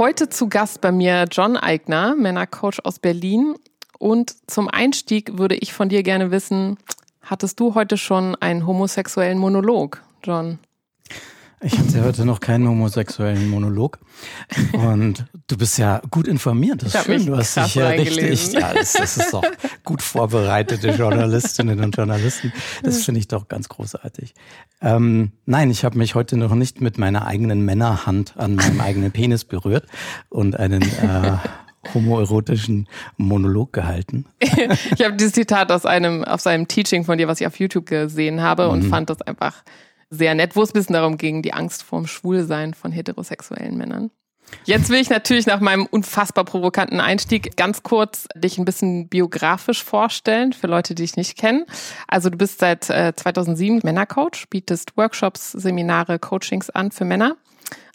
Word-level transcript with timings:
Heute 0.00 0.30
zu 0.30 0.48
Gast 0.48 0.80
bei 0.80 0.92
mir 0.92 1.26
John 1.30 1.58
Eigner, 1.58 2.14
Männercoach 2.14 2.78
aus 2.84 2.98
Berlin. 2.98 3.56
Und 3.98 4.34
zum 4.50 4.66
Einstieg 4.66 5.36
würde 5.36 5.56
ich 5.56 5.74
von 5.74 5.90
dir 5.90 6.02
gerne 6.02 6.30
wissen, 6.30 6.78
hattest 7.20 7.60
du 7.60 7.74
heute 7.74 7.98
schon 7.98 8.34
einen 8.36 8.66
homosexuellen 8.66 9.36
Monolog, 9.36 10.02
John? 10.24 10.58
Ich 11.62 11.78
hatte 11.78 12.02
heute 12.04 12.24
noch 12.24 12.40
keinen 12.40 12.66
homosexuellen 12.66 13.50
Monolog. 13.50 13.98
Und 14.72 15.26
du 15.46 15.58
bist 15.58 15.76
ja 15.76 16.00
gut 16.10 16.26
informiert. 16.26 16.82
Das 16.82 16.94
ist 16.94 17.04
schön. 17.04 17.26
Du 17.26 17.36
hast 17.36 17.54
dich 17.56 17.74
ja 17.74 17.88
richtig. 17.88 18.52
Ja, 18.52 18.72
das, 18.72 18.94
das 18.94 19.18
ist 19.18 19.34
doch 19.34 19.44
gut 19.84 20.00
vorbereitete 20.00 20.90
Journalistinnen 20.92 21.80
und 21.80 21.94
Journalisten. 21.94 22.50
Das 22.82 23.04
finde 23.04 23.20
ich 23.20 23.28
doch 23.28 23.48
ganz 23.48 23.68
großartig. 23.68 24.34
Ähm, 24.80 25.32
nein, 25.44 25.70
ich 25.70 25.84
habe 25.84 25.98
mich 25.98 26.14
heute 26.14 26.38
noch 26.38 26.54
nicht 26.54 26.80
mit 26.80 26.96
meiner 26.96 27.26
eigenen 27.26 27.62
Männerhand 27.62 28.38
an 28.38 28.54
meinem 28.54 28.80
eigenen 28.80 29.12
Penis 29.12 29.44
berührt 29.44 29.86
und 30.30 30.58
einen 30.58 30.80
äh, 30.80 31.36
homoerotischen 31.92 32.88
Monolog 33.18 33.74
gehalten. 33.74 34.24
ich 34.40 35.04
habe 35.04 35.16
dieses 35.16 35.34
Zitat 35.34 35.70
aus 35.72 35.84
einem, 35.84 36.24
aus 36.24 36.46
einem 36.46 36.68
Teaching 36.68 37.04
von 37.04 37.18
dir, 37.18 37.28
was 37.28 37.40
ich 37.40 37.46
auf 37.46 37.58
YouTube 37.58 37.84
gesehen 37.84 38.40
habe 38.40 38.68
und 38.68 38.84
mhm. 38.84 38.88
fand 38.88 39.10
das 39.10 39.20
einfach 39.22 39.62
sehr 40.10 40.34
nett, 40.34 40.56
wo 40.56 40.62
es 40.62 40.70
ein 40.70 40.74
bisschen 40.74 40.94
darum 40.94 41.16
ging, 41.16 41.42
die 41.42 41.54
Angst 41.54 41.82
vorm 41.82 42.06
Schwulsein 42.06 42.74
von 42.74 42.92
heterosexuellen 42.92 43.76
Männern. 43.76 44.10
Jetzt 44.64 44.90
will 44.90 45.00
ich 45.00 45.10
natürlich 45.10 45.46
nach 45.46 45.60
meinem 45.60 45.86
unfassbar 45.86 46.44
provokanten 46.44 47.00
Einstieg 47.00 47.56
ganz 47.56 47.82
kurz 47.82 48.26
dich 48.34 48.58
ein 48.58 48.64
bisschen 48.64 49.08
biografisch 49.08 49.84
vorstellen 49.84 50.52
für 50.52 50.66
Leute, 50.66 50.94
die 50.94 51.02
dich 51.02 51.16
nicht 51.16 51.38
kennen. 51.38 51.64
Also 52.08 52.30
du 52.30 52.36
bist 52.36 52.58
seit 52.58 52.90
äh, 52.90 53.12
2007 53.14 53.80
Männercoach, 53.84 54.48
bietest 54.50 54.96
Workshops, 54.96 55.52
Seminare, 55.52 56.18
Coachings 56.18 56.68
an 56.68 56.90
für 56.90 57.04
Männer. 57.04 57.36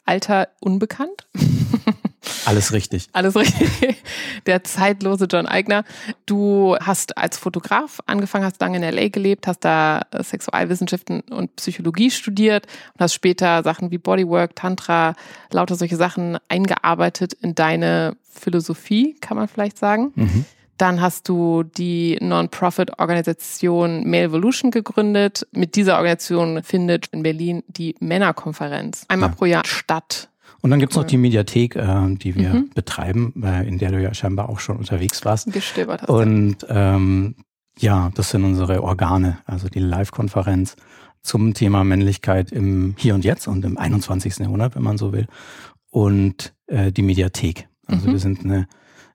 Alter 0.06 0.50
unbekannt. 0.59 1.28
Alles 2.45 2.73
richtig. 2.73 3.08
Alles 3.14 3.36
richtig. 3.36 3.98
Der 4.45 4.64
zeitlose 4.64 5.25
John 5.25 5.45
Eigner. 5.45 5.84
Du 6.25 6.75
hast 6.80 7.17
als 7.17 7.38
Fotograf 7.38 8.00
angefangen, 8.06 8.45
hast 8.45 8.59
lange 8.61 8.78
in 8.78 8.95
LA 8.95 9.09
gelebt, 9.09 9.48
hast 9.48 9.59
da 9.59 10.02
Sexualwissenschaften 10.17 11.22
und 11.22 11.56
Psychologie 11.56 12.11
studiert 12.11 12.66
und 12.94 13.02
hast 13.02 13.14
später 13.14 13.64
Sachen 13.64 13.92
wie 13.92 13.98
Bodywork, 13.98 14.56
Tantra, 14.56 15.16
lauter 15.52 15.76
solche 15.76 15.98
Sachen 15.98 16.38
eingearbeitet 16.50 17.33
in 17.33 17.56
deine 17.56 18.16
Philosophie, 18.23 19.16
kann 19.22 19.38
man 19.38 19.48
vielleicht 19.48 19.78
sagen. 19.78 20.11
Mhm. 20.16 20.45
Dann 20.78 21.00
hast 21.00 21.30
du 21.30 21.64
die 21.64 22.18
Non-Profit-Organisation 22.22 24.09
Male 24.09 24.23
Evolution 24.23 24.72
gegründet. 24.72 25.48
Mit 25.52 25.76
dieser 25.76 25.95
Organisation 25.95 26.64
findet 26.64 27.08
in 27.08 27.23
Berlin 27.23 27.64
die 27.67 27.95
Männerkonferenz 28.00 29.06
einmal 29.08 29.30
ja. 29.30 29.36
pro 29.36 29.45
Jahr 29.45 29.66
statt. 29.66 30.30
Und 30.62 30.72
dann 30.72 30.80
gibt's 30.80 30.95
cool. 30.95 31.04
noch 31.04 31.08
die 31.08 31.17
Mediathek, 31.17 31.76
äh, 31.76 32.16
die 32.16 32.36
wir 32.36 32.54
mhm. 32.56 32.70
betreiben, 32.73 33.34
äh, 33.44 33.67
in 33.67 33.78
der 33.78 33.92
du 33.92 34.02
ja 34.02 34.14
scheinbar 34.14 34.50
auch 34.50 34.59
schon 34.59 34.78
unterwegs 34.78 35.23
warst. 35.23 35.52
Gestöbert 35.54 36.02
hast. 36.02 36.09
Und 36.09 36.66
ähm, 36.70 37.36
ja, 37.78 38.12
das 38.16 38.32
sind 38.32 38.44
unsere 38.44 38.84
Organe, 38.84 39.38
also 39.45 39.70
die 39.70 39.80
Live-Konferenz 39.80 40.76
zum 41.22 41.54
Thema 41.54 41.84
Männlichkeit 41.84 42.52
im 42.52 42.95
Hier 42.98 43.16
und 43.16 43.26
Jetzt 43.26 43.48
und 43.48 43.66
im 43.66 43.78
21. 43.78 44.38
Jahrhundert, 44.39 44.76
wenn 44.76 44.84
man 44.84 44.98
so 44.98 45.12
will. 45.14 45.28
Und 45.89 46.54
äh, 46.67 46.92
die 46.92 47.02
Mediathek. 47.02 47.67
Also 47.88 48.08
mhm. 48.08 48.12
wir 48.14 48.20
sind 48.20 48.44
eine 48.44 48.67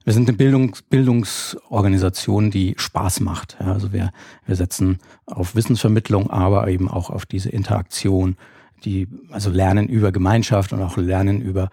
wir 0.03 0.13
sind 0.13 0.27
eine 0.27 0.37
Bildungs 0.37 0.81
Bildungsorganisation, 0.83 2.51
die 2.51 2.75
Spaß 2.77 3.19
macht. 3.19 3.57
Ja, 3.59 3.73
also 3.73 3.93
wir, 3.93 4.11
wir 4.45 4.55
setzen 4.55 4.99
auf 5.25 5.55
Wissensvermittlung, 5.55 6.29
aber 6.29 6.67
eben 6.67 6.89
auch 6.89 7.09
auf 7.09 7.25
diese 7.25 7.49
Interaktion, 7.49 8.35
die 8.83 9.07
also 9.29 9.49
lernen 9.49 9.87
über 9.87 10.11
Gemeinschaft 10.11 10.73
und 10.73 10.81
auch 10.81 10.97
lernen 10.97 11.41
über 11.41 11.69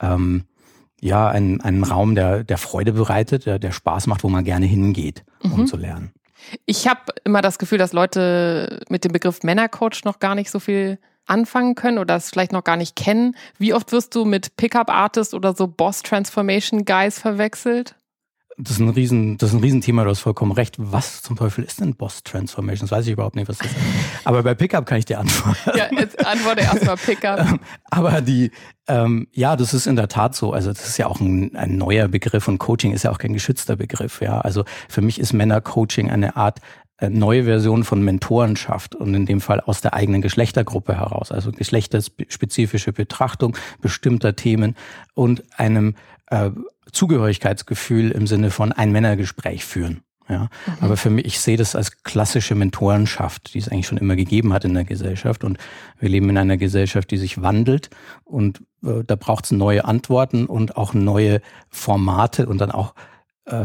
ähm, 0.00 0.44
ja 1.00 1.28
einen, 1.28 1.60
einen 1.60 1.84
Raum, 1.84 2.14
der, 2.14 2.44
der 2.44 2.58
Freude 2.58 2.92
bereitet, 2.92 3.46
der, 3.46 3.58
der 3.58 3.72
Spaß 3.72 4.06
macht, 4.06 4.24
wo 4.24 4.28
man 4.28 4.44
gerne 4.44 4.66
hingeht, 4.66 5.24
um 5.42 5.60
mhm. 5.60 5.66
zu 5.66 5.76
lernen. 5.76 6.12
Ich 6.66 6.88
habe 6.88 7.00
immer 7.24 7.42
das 7.42 7.58
Gefühl, 7.58 7.78
dass 7.78 7.92
Leute 7.92 8.80
mit 8.88 9.04
dem 9.04 9.12
Begriff 9.12 9.42
Männercoach 9.42 10.04
noch 10.04 10.18
gar 10.18 10.34
nicht 10.34 10.50
so 10.50 10.58
viel 10.58 10.98
anfangen 11.30 11.74
können 11.74 11.98
oder 11.98 12.16
es 12.16 12.30
vielleicht 12.30 12.52
noch 12.52 12.64
gar 12.64 12.76
nicht 12.76 12.96
kennen. 12.96 13.36
Wie 13.58 13.74
oft 13.74 13.92
wirst 13.92 14.14
du 14.14 14.24
mit 14.24 14.56
Pickup 14.56 14.90
Artist 14.90 15.34
oder 15.34 15.54
so 15.54 15.66
Boss 15.66 16.02
Transformation 16.02 16.84
Guys 16.84 17.18
verwechselt? 17.18 17.96
Das 18.62 18.72
ist 18.72 18.80
ein 18.80 18.90
Riesen, 18.90 19.38
das 19.38 19.50
ist 19.50 19.54
ein 19.54 19.62
Riesenthema, 19.62 20.04
du 20.04 20.10
hast 20.10 20.20
vollkommen 20.20 20.52
recht. 20.52 20.74
Was 20.78 21.22
zum 21.22 21.36
Teufel 21.36 21.64
ist 21.64 21.80
denn 21.80 21.94
Boss 21.94 22.22
Transformation? 22.24 22.88
Das 22.88 22.96
weiß 22.96 23.06
ich 23.06 23.12
überhaupt 23.12 23.36
nicht, 23.36 23.48
was 23.48 23.58
das 23.58 23.68
ist. 23.68 23.76
Aber 24.24 24.42
bei 24.42 24.54
Pickup 24.54 24.84
kann 24.84 24.98
ich 24.98 25.06
dir 25.06 25.18
antworten. 25.18 25.78
Ja, 25.78 25.86
jetzt 25.90 26.26
antworte 26.26 26.60
erstmal 26.60 26.96
Pickup. 26.96 27.58
Aber 27.90 28.20
die, 28.20 28.50
ähm, 28.86 29.28
ja, 29.32 29.56
das 29.56 29.72
ist 29.72 29.86
in 29.86 29.96
der 29.96 30.08
Tat 30.08 30.34
so. 30.34 30.52
Also 30.52 30.72
das 30.72 30.86
ist 30.86 30.98
ja 30.98 31.06
auch 31.06 31.20
ein, 31.20 31.56
ein 31.56 31.78
neuer 31.78 32.08
Begriff 32.08 32.48
und 32.48 32.58
Coaching 32.58 32.92
ist 32.92 33.04
ja 33.04 33.12
auch 33.12 33.18
kein 33.18 33.32
geschützter 33.32 33.76
Begriff. 33.76 34.20
Ja, 34.20 34.40
also 34.40 34.64
für 34.88 35.00
mich 35.00 35.18
ist 35.18 35.32
Männercoaching 35.32 36.10
eine 36.10 36.36
Art 36.36 36.60
neue 37.08 37.44
Version 37.44 37.84
von 37.84 38.02
Mentorenschaft 38.02 38.94
und 38.94 39.14
in 39.14 39.26
dem 39.26 39.40
Fall 39.40 39.60
aus 39.60 39.80
der 39.80 39.94
eigenen 39.94 40.20
Geschlechtergruppe 40.20 40.96
heraus, 40.96 41.32
also 41.32 41.52
geschlechterspezifische 41.52 42.92
Betrachtung 42.92 43.56
bestimmter 43.80 44.36
Themen 44.36 44.76
und 45.14 45.42
einem 45.56 45.94
äh, 46.26 46.50
Zugehörigkeitsgefühl 46.92 48.10
im 48.10 48.26
Sinne 48.26 48.50
von 48.50 48.72
ein 48.72 48.92
Männergespräch 48.92 49.64
führen. 49.64 50.02
Ja, 50.28 50.48
mhm. 50.66 50.72
aber 50.80 50.96
für 50.96 51.10
mich, 51.10 51.24
ich 51.24 51.40
sehe 51.40 51.56
das 51.56 51.74
als 51.74 52.04
klassische 52.04 52.54
Mentorenschaft, 52.54 53.52
die 53.52 53.58
es 53.58 53.68
eigentlich 53.68 53.88
schon 53.88 53.98
immer 53.98 54.14
gegeben 54.14 54.52
hat 54.52 54.64
in 54.64 54.74
der 54.74 54.84
Gesellschaft. 54.84 55.42
Und 55.42 55.58
wir 55.98 56.08
leben 56.08 56.30
in 56.30 56.38
einer 56.38 56.56
Gesellschaft, 56.56 57.10
die 57.10 57.16
sich 57.16 57.42
wandelt 57.42 57.90
und 58.24 58.60
äh, 58.84 59.02
da 59.04 59.16
braucht 59.16 59.46
es 59.46 59.50
neue 59.50 59.84
Antworten 59.84 60.46
und 60.46 60.76
auch 60.76 60.94
neue 60.94 61.40
Formate 61.68 62.46
und 62.46 62.60
dann 62.60 62.70
auch 62.70 62.94
äh, 62.94 63.19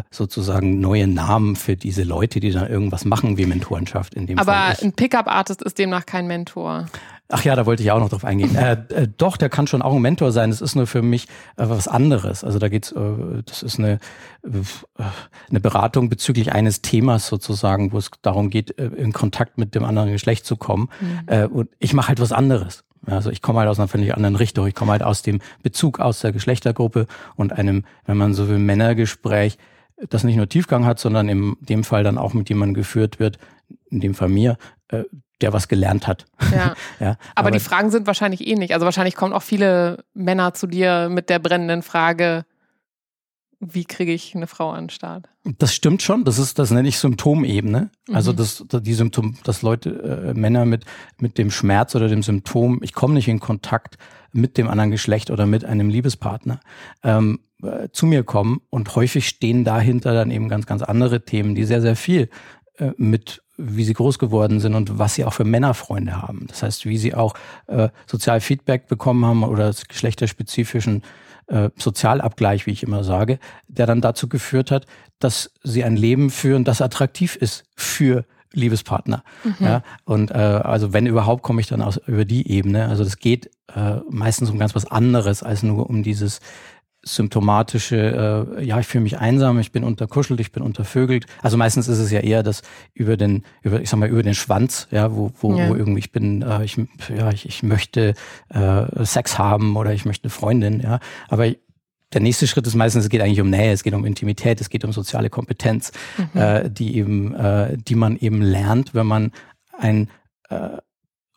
sozusagen 0.09 0.79
neue 0.79 1.05
Namen 1.05 1.55
für 1.55 1.75
diese 1.75 2.03
Leute, 2.03 2.39
die 2.39 2.49
dann 2.49 2.67
irgendwas 2.67 3.05
machen 3.05 3.37
wie 3.37 3.45
Mentorenschaft 3.45 4.15
in 4.15 4.25
dem 4.25 4.39
Aber 4.39 4.53
Fall. 4.53 4.71
Aber 4.71 4.81
ein 4.81 4.93
Pickup-Artist 4.93 5.61
ist 5.61 5.77
demnach 5.77 6.07
kein 6.07 6.25
Mentor. 6.25 6.87
Ach 7.27 7.43
ja, 7.43 7.55
da 7.55 7.65
wollte 7.65 7.81
ich 7.81 7.91
auch 7.91 7.99
noch 7.99 8.09
drauf 8.09 8.23
eingehen. 8.23 8.55
äh, 8.55 8.73
äh, 8.89 9.07
doch, 9.17 9.37
der 9.37 9.49
kann 9.49 9.65
schon 9.65 9.81
auch 9.81 9.95
ein 9.95 10.01
Mentor 10.01 10.31
sein. 10.31 10.51
Das 10.51 10.61
ist 10.61 10.75
nur 10.75 10.85
für 10.85 11.01
mich 11.01 11.27
äh, 11.57 11.67
was 11.67 11.87
anderes. 11.87 12.43
Also 12.43 12.59
da 12.59 12.69
geht's, 12.69 12.91
äh, 12.91 13.43
das 13.45 13.63
ist 13.63 13.79
eine, 13.79 13.99
äh, 14.43 15.03
eine 15.49 15.59
Beratung 15.59 16.09
bezüglich 16.09 16.51
eines 16.51 16.81
Themas 16.81 17.27
sozusagen, 17.27 17.91
wo 17.91 17.97
es 17.97 18.11
darum 18.21 18.49
geht, 18.49 18.77
äh, 18.77 18.85
in 18.85 19.11
Kontakt 19.11 19.57
mit 19.57 19.73
dem 19.73 19.83
anderen 19.83 20.11
Geschlecht 20.11 20.45
zu 20.45 20.55
kommen. 20.55 20.89
Mhm. 20.99 21.19
Äh, 21.25 21.45
und 21.45 21.69
ich 21.79 21.93
mache 21.93 22.09
halt 22.09 22.19
was 22.19 22.31
anderes. 22.31 22.84
Also 23.05 23.29
ich 23.29 23.41
komme 23.41 23.59
halt 23.59 23.69
aus 23.69 23.79
einer 23.79 23.87
völlig 23.87 24.15
anderen 24.15 24.35
Richtung. 24.35 24.67
Ich 24.67 24.75
komme 24.75 24.91
halt 24.91 25.03
aus 25.03 25.21
dem 25.21 25.39
Bezug 25.61 25.99
aus 25.99 26.21
der 26.21 26.31
Geschlechtergruppe 26.31 27.07
und 27.35 27.53
einem, 27.53 27.85
wenn 28.05 28.17
man 28.17 28.33
so 28.33 28.49
will, 28.49 28.59
Männergespräch, 28.59 29.57
das 30.09 30.23
nicht 30.23 30.35
nur 30.35 30.49
Tiefgang 30.49 30.85
hat, 30.85 30.99
sondern 30.99 31.29
in 31.29 31.55
dem 31.61 31.83
Fall 31.83 32.03
dann 32.03 32.17
auch 32.17 32.33
mit 32.33 32.49
jemandem 32.49 32.73
geführt 32.73 33.19
wird, 33.19 33.37
in 33.89 34.01
dem 34.01 34.13
Fall 34.13 34.29
mir, 34.29 34.57
äh, 34.89 35.03
der 35.41 35.53
was 35.53 35.67
gelernt 35.67 36.07
hat. 36.07 36.25
Ja. 36.51 36.73
ja 36.99 37.09
aber, 37.35 37.47
aber, 37.47 37.51
die 37.51 37.59
Fragen 37.59 37.91
sind 37.91 38.07
wahrscheinlich 38.07 38.45
ähnlich. 38.45 38.73
Also 38.73 38.85
wahrscheinlich 38.85 39.15
kommen 39.15 39.33
auch 39.33 39.43
viele 39.43 40.03
Männer 40.13 40.53
zu 40.53 40.67
dir 40.67 41.09
mit 41.09 41.29
der 41.29 41.39
brennenden 41.39 41.83
Frage, 41.83 42.45
wie 43.73 43.85
kriege 43.85 44.13
ich 44.13 44.35
eine 44.35 44.47
Frau 44.47 44.71
an 44.71 44.85
den 44.85 44.89
Start? 44.89 45.27
Das 45.57 45.73
stimmt 45.73 46.01
schon. 46.01 46.23
Das 46.23 46.39
ist, 46.39 46.57
das 46.59 46.71
nenne 46.71 46.87
ich 46.87 46.97
Symptomebene. 46.97 47.89
Also 48.11 48.31
mhm. 48.31 48.37
das, 48.37 48.65
die 48.69 48.93
Symptom, 48.93 49.37
dass 49.43 49.61
Leute, 49.61 50.33
äh, 50.33 50.33
Männer 50.33 50.65
mit 50.65 50.85
mit 51.19 51.37
dem 51.37 51.51
Schmerz 51.51 51.95
oder 51.95 52.07
dem 52.07 52.23
Symptom, 52.23 52.79
ich 52.83 52.93
komme 52.93 53.13
nicht 53.13 53.27
in 53.27 53.39
Kontakt 53.39 53.97
mit 54.31 54.57
dem 54.57 54.67
anderen 54.67 54.91
Geschlecht 54.91 55.31
oder 55.31 55.45
mit 55.45 55.63
einem 55.63 55.89
Liebespartner, 55.89 56.59
ähm, 57.03 57.39
äh, 57.63 57.89
zu 57.91 58.05
mir 58.05 58.23
kommen 58.23 58.61
und 58.69 58.95
häufig 58.95 59.27
stehen 59.27 59.63
dahinter 59.63 60.13
dann 60.13 60.31
eben 60.31 60.49
ganz 60.49 60.65
ganz 60.65 60.81
andere 60.81 61.23
Themen, 61.23 61.55
die 61.55 61.63
sehr 61.63 61.81
sehr 61.81 61.95
viel 61.95 62.29
äh, 62.77 62.91
mit 62.97 63.41
wie 63.57 63.83
sie 63.83 63.93
groß 63.93 64.19
geworden 64.19 64.59
sind 64.59 64.75
und 64.75 64.99
was 64.99 65.15
sie 65.15 65.25
auch 65.25 65.33
für 65.33 65.45
Männerfreunde 65.45 66.21
haben. 66.21 66.45
Das 66.47 66.63
heißt, 66.63 66.85
wie 66.85 66.97
sie 66.97 67.13
auch 67.13 67.35
äh, 67.67 67.89
sozial 68.05 68.41
Feedback 68.41 68.87
bekommen 68.87 69.25
haben 69.25 69.43
oder 69.43 69.73
geschlechterspezifischen 69.87 71.03
äh, 71.47 71.69
Sozialabgleich, 71.77 72.65
wie 72.65 72.71
ich 72.71 72.83
immer 72.83 73.03
sage, 73.03 73.39
der 73.67 73.85
dann 73.85 74.01
dazu 74.01 74.27
geführt 74.27 74.71
hat, 74.71 74.85
dass 75.19 75.51
sie 75.63 75.83
ein 75.83 75.95
Leben 75.95 76.29
führen, 76.29 76.63
das 76.63 76.81
attraktiv 76.81 77.35
ist 77.35 77.63
für 77.75 78.25
Liebespartner. 78.55 79.23
Mhm. 79.43 79.55
Ja, 79.59 79.83
und 80.05 80.31
äh, 80.31 80.35
also 80.35 80.93
wenn 80.93 81.05
überhaupt, 81.05 81.43
komme 81.43 81.61
ich 81.61 81.67
dann 81.67 81.81
aus 81.81 81.97
über 82.07 82.25
die 82.25 82.49
Ebene. 82.49 82.87
Also 82.87 83.03
das 83.03 83.17
geht 83.17 83.51
äh, 83.75 83.97
meistens 84.09 84.49
um 84.49 84.57
ganz 84.57 84.75
was 84.75 84.89
anderes 84.89 85.43
als 85.43 85.61
nur 85.61 85.89
um 85.89 86.03
dieses 86.03 86.39
symptomatische, 87.07 88.47
äh, 88.57 88.63
ja, 88.65 88.79
ich 88.79 88.87
fühle 88.87 89.03
mich 89.03 89.19
einsam, 89.19 89.59
ich 89.59 89.71
bin 89.71 89.83
unterkuschelt, 89.83 90.39
ich 90.39 90.51
bin 90.51 90.63
untervögelt. 90.63 91.27
Also 91.41 91.55
meistens 91.55 91.87
ist 91.87 91.99
es 91.99 92.11
ja 92.11 92.19
eher 92.19 92.41
das 92.41 92.63
über 92.93 93.15
den, 93.15 93.43
über, 93.61 93.79
ich 93.79 93.89
sag 93.89 93.99
mal, 93.99 94.09
über 94.09 94.23
den 94.23 94.33
Schwanz, 94.33 94.87
ja, 94.91 95.15
wo, 95.15 95.31
wo, 95.39 95.55
ja. 95.55 95.69
wo 95.69 95.75
irgendwie 95.75 95.99
ich 95.99 96.11
bin, 96.11 96.41
äh, 96.41 96.63
ich, 96.63 96.77
ja, 97.15 97.31
ich, 97.31 97.45
ich 97.45 97.61
möchte 97.61 98.15
äh, 98.49 99.05
Sex 99.05 99.37
haben 99.37 99.77
oder 99.77 99.93
ich 99.93 100.05
möchte 100.05 100.25
eine 100.25 100.31
Freundin, 100.31 100.81
ja. 100.81 100.99
Aber 101.29 101.47
der 102.13 102.21
nächste 102.21 102.47
Schritt 102.47 102.65
ist 102.65 102.75
meistens, 102.75 103.03
es 103.03 103.09
geht 103.09 103.21
eigentlich 103.21 103.41
um 103.41 103.49
Nähe, 103.49 103.71
es 103.71 103.83
geht 103.83 103.93
um 103.93 104.05
Intimität, 104.05 104.59
es 104.59 104.69
geht 104.69 104.83
um 104.83 104.91
soziale 104.91 105.29
Kompetenz, 105.29 105.91
mhm. 106.17 106.41
äh, 106.41 106.69
die 106.69 106.97
eben, 106.97 107.35
äh, 107.35 107.77
die 107.77 107.95
man 107.95 108.17
eben 108.17 108.41
lernt, 108.41 108.95
wenn 108.95 109.05
man 109.05 109.31
ein 109.77 110.09
äh, 110.49 110.77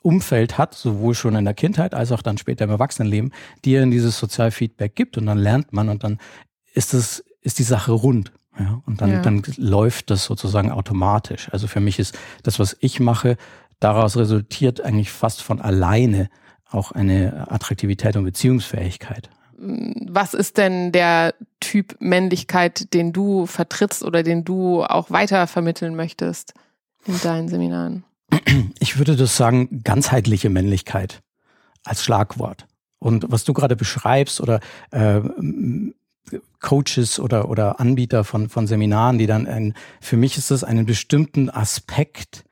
Umfeld 0.03 0.59
hat, 0.59 0.75
sowohl 0.75 1.15
schon 1.15 1.35
in 1.35 1.45
der 1.45 1.55
Kindheit 1.55 1.95
als 1.95 2.13
auch 2.13 2.23
dann 2.23 2.39
später 2.39 2.65
im 2.65 2.71
Erwachsenenleben, 2.71 3.33
die 3.65 3.75
in 3.75 3.91
dieses 3.91 4.19
Sozialfeedback 4.19 4.95
gibt 4.95 5.19
und 5.19 5.27
dann 5.27 5.39
lernt 5.39 5.73
man 5.73 5.89
und 5.89 6.05
dann 6.05 6.19
ist 6.73 6.95
es, 6.95 7.25
ist 7.41 7.59
die 7.59 7.65
Sache 7.65 7.93
rund. 7.93 8.33
Ja, 8.59 8.83
und 8.87 9.01
dann, 9.01 9.13
ja. 9.13 9.23
dann 9.23 9.43
läuft 9.57 10.11
das 10.11 10.25
sozusagen 10.25 10.73
automatisch. 10.73 11.49
Also 11.53 11.69
für 11.69 11.81
mich 11.81 11.99
ist 12.01 12.19
das, 12.43 12.59
was 12.59 12.77
ich 12.81 12.99
mache, 12.99 13.37
daraus 13.79 14.17
resultiert 14.17 14.81
eigentlich 14.81 15.13
fast 15.13 15.43
von 15.43 15.61
alleine 15.61 16.29
auch 16.71 16.93
eine 16.93 17.51
Attraktivität 17.51 18.17
und 18.17 18.25
Beziehungsfähigkeit. 18.25 19.31
Was 19.61 20.35
ist 20.35 20.59
denn 20.59 20.93
der 20.93 21.35
Typ 21.61 21.97
Männlichkeit, 22.01 22.93
den 22.95 23.13
du 23.13 23.47
vertrittst 23.47 24.05
oder 24.05 24.23
den 24.23 24.45
du 24.45 24.85
auch 24.85 25.11
weiter 25.11 25.47
vermitteln 25.47 25.97
möchtest 25.97 26.55
in 27.07 27.21
deinen 27.21 27.49
Seminaren? 27.49 28.05
Ich 28.79 28.99
würde 28.99 29.17
das 29.17 29.37
sagen, 29.37 29.83
ganzheitliche 29.85 30.51
Männlichkeit 30.51 31.23
als 31.85 32.03
Schlagwort. 32.05 32.67
Und 32.99 33.27
was 33.29 33.45
du 33.45 33.53
gerade 33.53 33.77
beschreibst 33.77 34.41
oder 34.41 34.61
äh, 34.91 35.21
Coaches 36.61 37.21
oder, 37.21 37.49
oder 37.49 37.81
Anbieter 37.81 38.25
von, 38.25 38.49
von 38.49 38.67
Seminaren, 38.67 39.19
die 39.19 39.27
dann, 39.27 39.47
ein, 39.47 39.75
für 40.01 40.17
mich 40.17 40.37
ist 40.37 40.51
das 40.51 40.65
einen 40.65 40.87
bestimmten 40.87 41.51
Aspekt 41.51 42.45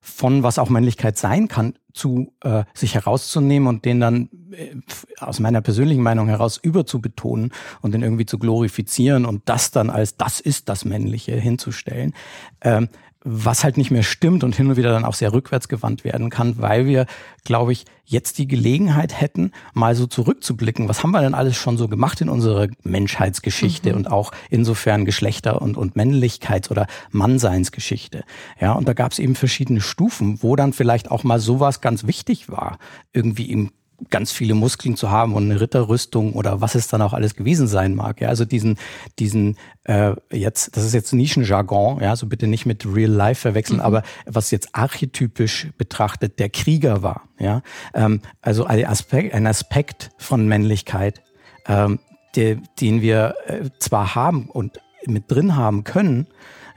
von 0.00 0.42
was 0.42 0.58
auch 0.58 0.70
Männlichkeit 0.70 1.18
sein 1.18 1.46
kann, 1.46 1.74
zu 1.92 2.32
äh, 2.42 2.64
sich 2.72 2.94
herauszunehmen 2.94 3.68
und 3.68 3.84
den 3.84 4.00
dann 4.00 4.30
äh, 4.52 4.74
aus 5.18 5.40
meiner 5.40 5.60
persönlichen 5.60 6.02
Meinung 6.02 6.28
heraus 6.28 6.56
überzubetonen 6.56 7.52
und 7.82 7.92
den 7.92 8.02
irgendwie 8.02 8.26
zu 8.26 8.38
glorifizieren 8.38 9.26
und 9.26 9.42
das 9.48 9.70
dann 9.70 9.90
als 9.90 10.16
das 10.16 10.40
ist 10.40 10.68
das 10.68 10.84
Männliche 10.84 11.34
hinzustellen. 11.36 12.14
Ähm, 12.62 12.88
was 13.22 13.64
halt 13.64 13.76
nicht 13.76 13.90
mehr 13.90 14.02
stimmt 14.02 14.44
und 14.44 14.56
hin 14.56 14.68
und 14.68 14.76
wieder 14.76 14.92
dann 14.92 15.04
auch 15.04 15.14
sehr 15.14 15.32
rückwärtsgewandt 15.32 16.04
werden 16.04 16.30
kann, 16.30 16.58
weil 16.58 16.86
wir, 16.86 17.06
glaube 17.44 17.72
ich, 17.72 17.84
jetzt 18.04 18.38
die 18.38 18.48
Gelegenheit 18.48 19.20
hätten, 19.20 19.52
mal 19.74 19.94
so 19.94 20.06
zurückzublicken. 20.06 20.88
Was 20.88 21.02
haben 21.02 21.10
wir 21.12 21.20
denn 21.20 21.34
alles 21.34 21.56
schon 21.56 21.76
so 21.76 21.86
gemacht 21.86 22.20
in 22.20 22.28
unserer 22.28 22.68
Menschheitsgeschichte 22.82 23.90
mhm. 23.90 23.96
und 23.96 24.10
auch 24.10 24.32
insofern 24.48 25.04
Geschlechter- 25.04 25.60
und, 25.60 25.76
und 25.76 25.96
Männlichkeits- 25.96 26.70
oder 26.70 26.86
Mannseinsgeschichte? 27.10 28.24
Ja, 28.58 28.72
und 28.72 28.88
da 28.88 28.94
gab 28.94 29.12
es 29.12 29.18
eben 29.18 29.34
verschiedene 29.34 29.80
Stufen, 29.80 30.42
wo 30.42 30.56
dann 30.56 30.72
vielleicht 30.72 31.10
auch 31.10 31.22
mal 31.22 31.38
sowas 31.38 31.80
ganz 31.80 32.06
wichtig 32.06 32.48
war, 32.48 32.78
irgendwie 33.12 33.50
im 33.50 33.70
ganz 34.08 34.32
viele 34.32 34.54
Muskeln 34.54 34.96
zu 34.96 35.10
haben 35.10 35.34
und 35.34 35.44
eine 35.44 35.60
Ritterrüstung 35.60 36.32
oder 36.32 36.60
was 36.60 36.74
es 36.74 36.88
dann 36.88 37.02
auch 37.02 37.12
alles 37.12 37.34
gewesen 37.34 37.66
sein 37.66 37.94
mag. 37.94 38.20
Ja, 38.20 38.28
also 38.28 38.44
diesen, 38.44 38.78
diesen 39.18 39.56
äh, 39.84 40.14
jetzt, 40.32 40.76
das 40.76 40.84
ist 40.84 40.94
jetzt 40.94 41.12
Nischenjargon, 41.12 42.00
ja, 42.00 42.16
so 42.16 42.26
bitte 42.26 42.46
nicht 42.46 42.66
mit 42.66 42.86
Real 42.86 43.10
Life 43.10 43.40
verwechseln, 43.40 43.78
mhm. 43.78 43.84
aber 43.84 44.02
was 44.26 44.50
jetzt 44.50 44.74
archetypisch 44.74 45.68
betrachtet 45.76 46.38
der 46.38 46.48
Krieger 46.48 47.02
war. 47.02 47.22
Ja, 47.38 47.62
ähm, 47.94 48.20
also 48.40 48.64
ein 48.64 48.86
Aspekt, 48.86 49.34
ein 49.34 49.46
Aspekt 49.46 50.10
von 50.18 50.46
Männlichkeit, 50.46 51.22
ähm, 51.66 51.98
der, 52.36 52.56
den 52.80 53.02
wir 53.02 53.34
äh, 53.46 53.70
zwar 53.78 54.14
haben 54.14 54.48
und 54.48 54.80
mit 55.06 55.30
drin 55.30 55.56
haben 55.56 55.84
können, 55.84 56.26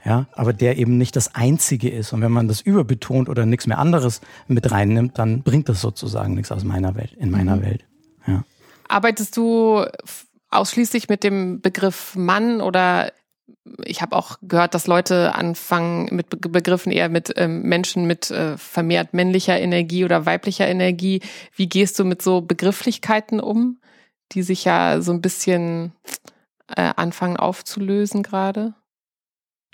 ja, 0.04 0.26
aber 0.32 0.52
der 0.52 0.76
eben 0.76 0.98
nicht 0.98 1.16
das 1.16 1.34
einzige 1.34 1.88
ist. 1.88 2.12
Und 2.12 2.20
wenn 2.20 2.32
man 2.32 2.46
das 2.46 2.60
überbetont 2.60 3.28
oder 3.28 3.46
nichts 3.46 3.66
mehr 3.66 3.78
anderes 3.78 4.20
mit 4.48 4.70
reinnimmt, 4.70 5.18
dann 5.18 5.42
bringt 5.42 5.68
das 5.68 5.80
sozusagen 5.80 6.34
nichts 6.34 6.52
aus 6.52 6.62
meiner 6.62 6.94
Welt, 6.94 7.14
in 7.14 7.30
meiner 7.30 7.56
mhm. 7.56 7.62
Welt. 7.62 7.84
Ja. 8.26 8.44
Arbeitest 8.88 9.36
du 9.36 9.84
ausschließlich 10.50 11.08
mit 11.08 11.24
dem 11.24 11.60
Begriff 11.60 12.14
Mann 12.16 12.60
oder 12.60 13.12
ich 13.84 14.02
habe 14.02 14.14
auch 14.16 14.36
gehört, 14.42 14.74
dass 14.74 14.86
Leute 14.86 15.34
anfangen 15.34 16.08
mit 16.14 16.28
Begriffen 16.30 16.92
eher 16.92 17.08
mit 17.08 17.32
ähm, 17.36 17.62
Menschen 17.62 18.06
mit 18.06 18.30
äh, 18.30 18.58
vermehrt 18.58 19.14
männlicher 19.14 19.58
Energie 19.58 20.04
oder 20.04 20.26
weiblicher 20.26 20.68
Energie. 20.68 21.20
Wie 21.54 21.68
gehst 21.68 21.98
du 21.98 22.04
mit 22.04 22.20
so 22.20 22.42
Begrifflichkeiten 22.42 23.40
um, 23.40 23.80
die 24.32 24.42
sich 24.42 24.64
ja 24.64 25.00
so 25.00 25.12
ein 25.12 25.22
bisschen 25.22 25.92
äh, 26.74 26.92
anfangen 26.94 27.38
aufzulösen 27.38 28.22
gerade? 28.22 28.74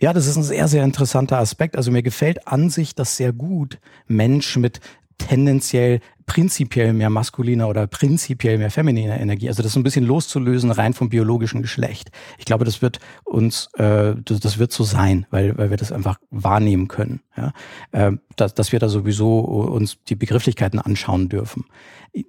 Ja, 0.00 0.14
das 0.14 0.26
ist 0.26 0.36
ein 0.36 0.42
sehr, 0.42 0.66
sehr 0.66 0.82
interessanter 0.82 1.38
Aspekt. 1.38 1.76
Also 1.76 1.90
mir 1.90 2.02
gefällt 2.02 2.48
an 2.48 2.70
sich 2.70 2.94
das 2.94 3.16
sehr 3.16 3.34
gut, 3.34 3.78
Mensch 4.06 4.56
mit 4.56 4.80
tendenziell 5.18 6.00
prinzipiell 6.24 6.92
mehr 6.94 7.10
maskuliner 7.10 7.68
oder 7.68 7.86
prinzipiell 7.86 8.56
mehr 8.56 8.70
femininer 8.70 9.20
Energie. 9.20 9.48
Also 9.48 9.62
das 9.62 9.72
so 9.72 9.80
ein 9.80 9.82
bisschen 9.82 10.06
loszulösen 10.06 10.70
rein 10.70 10.94
vom 10.94 11.10
biologischen 11.10 11.60
Geschlecht. 11.60 12.10
Ich 12.38 12.46
glaube, 12.46 12.64
das 12.64 12.80
wird 12.80 12.98
uns, 13.24 13.68
äh, 13.74 14.14
das, 14.24 14.40
das 14.40 14.58
wird 14.58 14.72
so 14.72 14.84
sein, 14.84 15.26
weil, 15.30 15.58
weil 15.58 15.68
wir 15.68 15.76
das 15.76 15.92
einfach 15.92 16.18
wahrnehmen 16.30 16.88
können. 16.88 17.20
Ja? 17.36 17.52
Äh, 17.92 18.12
dass, 18.36 18.54
dass 18.54 18.72
wir 18.72 18.78
da 18.78 18.88
sowieso 18.88 19.40
uns 19.40 19.98
die 20.04 20.14
Begrifflichkeiten 20.14 20.78
anschauen 20.78 21.28
dürfen. 21.28 21.66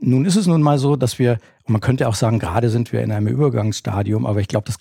Nun 0.02 0.26
ist 0.26 0.36
es 0.36 0.48
nun 0.48 0.62
mal 0.62 0.78
so, 0.78 0.96
dass 0.98 1.20
wir, 1.20 1.38
man 1.68 1.80
könnte 1.80 2.10
auch 2.10 2.16
sagen, 2.16 2.40
gerade 2.40 2.70
sind 2.70 2.92
wir 2.92 3.02
in 3.02 3.12
einem 3.12 3.28
Übergangsstadium, 3.28 4.26
aber 4.26 4.42
ich 4.42 4.48
glaube, 4.48 4.66
das 4.66 4.78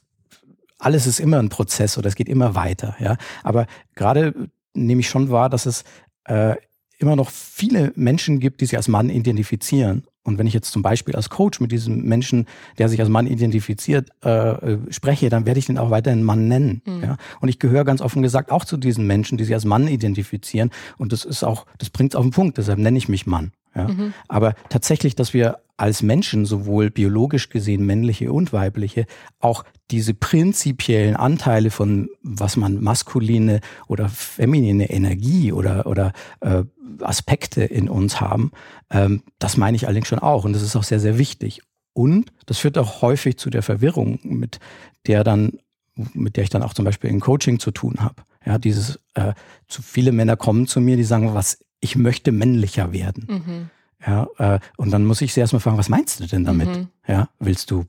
alles 0.80 1.06
ist 1.06 1.20
immer 1.20 1.38
ein 1.38 1.48
Prozess 1.48 1.96
oder 1.98 2.08
es 2.08 2.14
geht 2.14 2.28
immer 2.28 2.54
weiter. 2.54 2.96
Ja, 2.98 3.16
aber 3.42 3.66
gerade 3.94 4.34
nehme 4.74 5.00
ich 5.00 5.08
schon 5.08 5.30
wahr, 5.30 5.48
dass 5.48 5.66
es 5.66 5.84
äh, 6.24 6.56
immer 6.98 7.16
noch 7.16 7.30
viele 7.30 7.92
Menschen 7.96 8.40
gibt, 8.40 8.60
die 8.60 8.66
sich 8.66 8.76
als 8.76 8.88
Mann 8.88 9.08
identifizieren. 9.08 10.04
Und 10.22 10.36
wenn 10.36 10.46
ich 10.46 10.52
jetzt 10.52 10.70
zum 10.70 10.82
Beispiel 10.82 11.16
als 11.16 11.30
Coach 11.30 11.60
mit 11.60 11.72
diesem 11.72 12.02
Menschen, 12.02 12.46
der 12.76 12.90
sich 12.90 13.00
als 13.00 13.08
Mann 13.08 13.26
identifiziert, 13.26 14.10
äh, 14.22 14.28
äh 14.28 14.78
spreche, 14.90 15.30
dann 15.30 15.46
werde 15.46 15.58
ich 15.58 15.66
den 15.66 15.78
auch 15.78 15.90
weiterhin 15.90 16.22
Mann 16.22 16.46
nennen. 16.46 16.82
Mhm. 16.84 17.02
Ja? 17.02 17.16
Und 17.40 17.48
ich 17.48 17.58
gehöre 17.58 17.84
ganz 17.84 18.02
offen 18.02 18.22
gesagt 18.22 18.52
auch 18.52 18.66
zu 18.66 18.76
diesen 18.76 19.06
Menschen, 19.06 19.38
die 19.38 19.44
sich 19.44 19.54
als 19.54 19.64
Mann 19.64 19.88
identifizieren. 19.88 20.70
Und 20.98 21.12
das 21.12 21.24
ist 21.24 21.42
auch, 21.42 21.64
das 21.78 21.88
bringt 21.88 22.12
es 22.12 22.16
auf 22.16 22.24
den 22.24 22.32
Punkt. 22.32 22.58
Deshalb 22.58 22.78
nenne 22.78 22.98
ich 22.98 23.08
mich 23.08 23.26
Mann. 23.26 23.52
Ja? 23.74 23.88
Mhm. 23.88 24.14
Aber 24.28 24.54
tatsächlich, 24.68 25.14
dass 25.14 25.34
wir 25.34 25.60
als 25.76 26.02
Menschen, 26.02 26.44
sowohl 26.44 26.90
biologisch 26.90 27.48
gesehen 27.48 27.86
männliche 27.86 28.32
und 28.32 28.52
weibliche, 28.52 29.06
auch 29.38 29.64
diese 29.90 30.12
prinzipiellen 30.12 31.16
Anteile 31.16 31.70
von, 31.70 32.10
was 32.22 32.56
man 32.56 32.82
maskuline 32.82 33.60
oder 33.88 34.10
feminine 34.10 34.90
Energie 34.90 35.52
oder, 35.52 35.86
oder 35.86 36.12
äh, 36.40 36.64
Aspekte 37.00 37.64
in 37.64 37.88
uns 37.88 38.20
haben, 38.20 38.52
ähm, 38.90 39.22
das 39.38 39.56
meine 39.56 39.74
ich 39.74 39.86
allerdings 39.86 40.08
schon 40.08 40.18
auch. 40.18 40.44
Und 40.44 40.52
das 40.52 40.62
ist 40.62 40.76
auch 40.76 40.84
sehr, 40.84 41.00
sehr 41.00 41.16
wichtig. 41.16 41.62
Und 41.94 42.30
das 42.44 42.58
führt 42.58 42.76
auch 42.76 43.00
häufig 43.00 43.38
zu 43.38 43.48
der 43.48 43.62
Verwirrung, 43.62 44.20
mit 44.22 44.60
der 45.06 45.24
dann, 45.24 45.60
mit 45.94 46.36
der 46.36 46.44
ich 46.44 46.50
dann 46.50 46.62
auch 46.62 46.74
zum 46.74 46.84
Beispiel 46.84 47.08
in 47.08 47.20
Coaching 47.20 47.58
zu 47.58 47.70
tun 47.70 47.96
habe. 48.00 48.16
Ja, 48.44 48.58
dieses, 48.58 49.00
äh, 49.14 49.32
zu 49.66 49.82
viele 49.82 50.12
Männer 50.12 50.36
kommen 50.36 50.66
zu 50.66 50.80
mir, 50.80 50.96
die 50.96 51.04
sagen, 51.04 51.34
was 51.34 51.58
ich 51.80 51.96
möchte 51.96 52.32
männlicher 52.32 52.92
werden. 52.92 53.26
Mhm. 53.28 53.70
Ja, 54.06 54.28
äh, 54.38 54.60
und 54.76 54.90
dann 54.90 55.04
muss 55.04 55.20
ich 55.20 55.34
sie 55.34 55.40
erstmal 55.40 55.60
fragen, 55.60 55.78
was 55.78 55.88
meinst 55.88 56.20
du 56.20 56.26
denn 56.26 56.44
damit? 56.44 56.68
Mhm. 56.68 56.88
Ja, 57.06 57.28
willst 57.38 57.70
du, 57.70 57.84